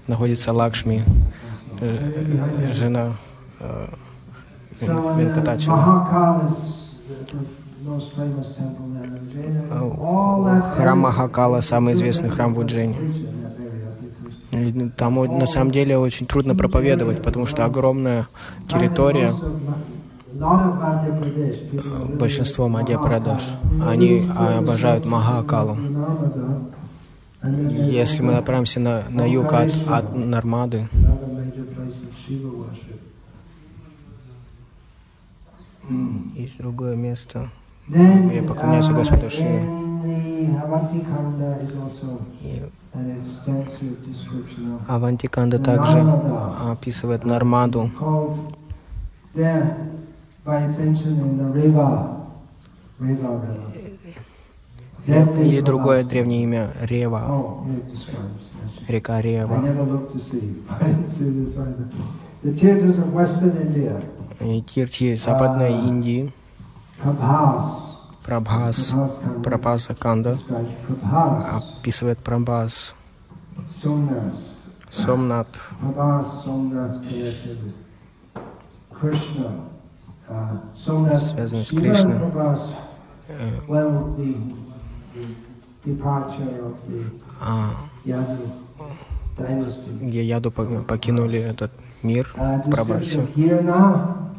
находится 0.07 0.53
Лакшми, 0.53 1.03
э, 1.81 2.73
жена 2.73 3.13
э, 3.61 3.87
So, 4.83 5.15
Храм 10.77 10.99
Махакала 10.99 11.61
самый 11.61 11.95
известный 11.95 12.29
храм 12.29 12.55
в 12.55 12.59
Уджене. 12.59 12.97
Там 14.97 15.15
на 15.39 15.47
самом 15.47 15.71
деле 15.71 15.99
очень 15.99 16.27
трудно 16.27 16.55
проповедовать, 16.55 17.23
потому 17.23 17.47
что 17.47 17.65
огромная 17.65 18.29
территория, 18.69 19.35
большинство 22.19 22.69
Мадья-Прадеш, 22.69 23.43
они 23.87 24.29
обожают 24.59 25.05
Махакалу. 25.05 25.77
Если 27.43 28.23
мы 28.23 28.35
направимся 28.35 28.79
на, 28.79 29.03
на 29.09 29.29
юг 29.29 29.53
от, 29.53 29.73
от 29.89 30.15
Нармады, 30.15 30.89
есть 36.37 36.59
другое 36.59 36.95
место. 36.95 37.51
Поклоняются 37.89 38.93
uh, 38.93 38.97
Господу 38.97 39.31
Шиве. 39.31 39.63
Авантиканда 44.89 45.59
также 45.59 46.01
описывает 46.71 47.25
Нармаду, 47.25 47.91
или 55.07 55.61
другое 55.61 56.05
древнее 56.05 56.43
имя 56.45 56.71
Рева, 56.83 57.25
Oh, 57.29 57.65
река 58.89 59.21
Рева. 59.21 59.59
И 64.41 64.63
Тирти 64.63 65.15
Западной 65.15 65.73
Индии, 65.73 66.33
Прабхас, 68.25 68.95
Прабхаса 69.43 69.95
Канда 69.95 70.39
описывает 71.81 72.19
Прабхас, 72.19 72.95
Сомнат. 74.91 75.49
Uh, 80.29 80.59
Связано 81.21 81.63
с 81.65 81.69
Кришной. 81.69 82.21
э, 83.29 83.59
а, 87.41 87.71
где 90.01 90.23
яду 90.25 90.51
по- 90.53 90.65
покинули 90.83 91.39
этот 91.39 91.73
мир, 92.03 92.33
Uh, 92.37 92.71
Прабхасе. 92.71 93.19
description 93.19 93.23
of 93.23 93.35
Girna, 93.35 94.33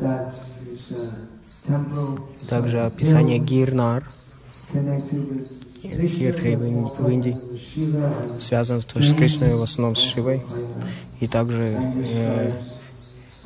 that 0.00 0.28
is 0.32 0.36
a 0.36 0.40
temple 0.40 0.73
Также 2.48 2.80
описание 2.80 3.38
Гирнар, 3.38 4.04
Киртхи 4.72 6.54
в 6.56 6.64
Ин- 6.64 6.84
в 6.84 7.08
Индии, 7.08 7.36
связан 8.40 8.80
с 8.80 8.84
Кришной, 8.84 9.54
в 9.54 9.62
основном 9.62 9.96
с 9.96 10.00
Шивой. 10.00 10.42
И 11.20 11.26
также 11.26 11.64
э, 11.64 12.52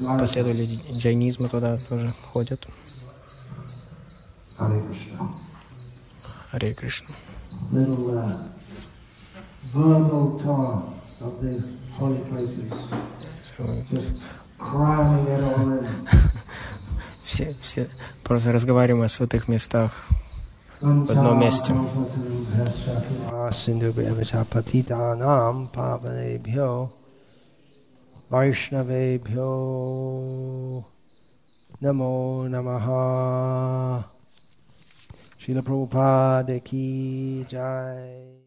последователи 0.00 0.80
джайнизма 0.92 1.48
туда 1.48 1.76
тоже 1.88 2.12
ходят. 2.32 2.66
Харе 6.50 6.74
Кришна. 6.74 7.08
Uh, 7.70 8.48
verbal 9.74 10.38
Все, 17.38 17.54
все 17.62 17.88
просто 18.24 18.50
разговариваем 18.50 19.04
о 19.04 19.08
святых 19.08 19.46
местах 19.46 19.92
в 20.80 21.08
одном 21.08 21.38
месте. 21.38 21.72
Namo 31.80 32.48
Namaha 32.48 34.04
Srila 35.38 35.62
Prabhupada 35.62 36.58
Ki 36.58 37.46
Jai 37.48 38.37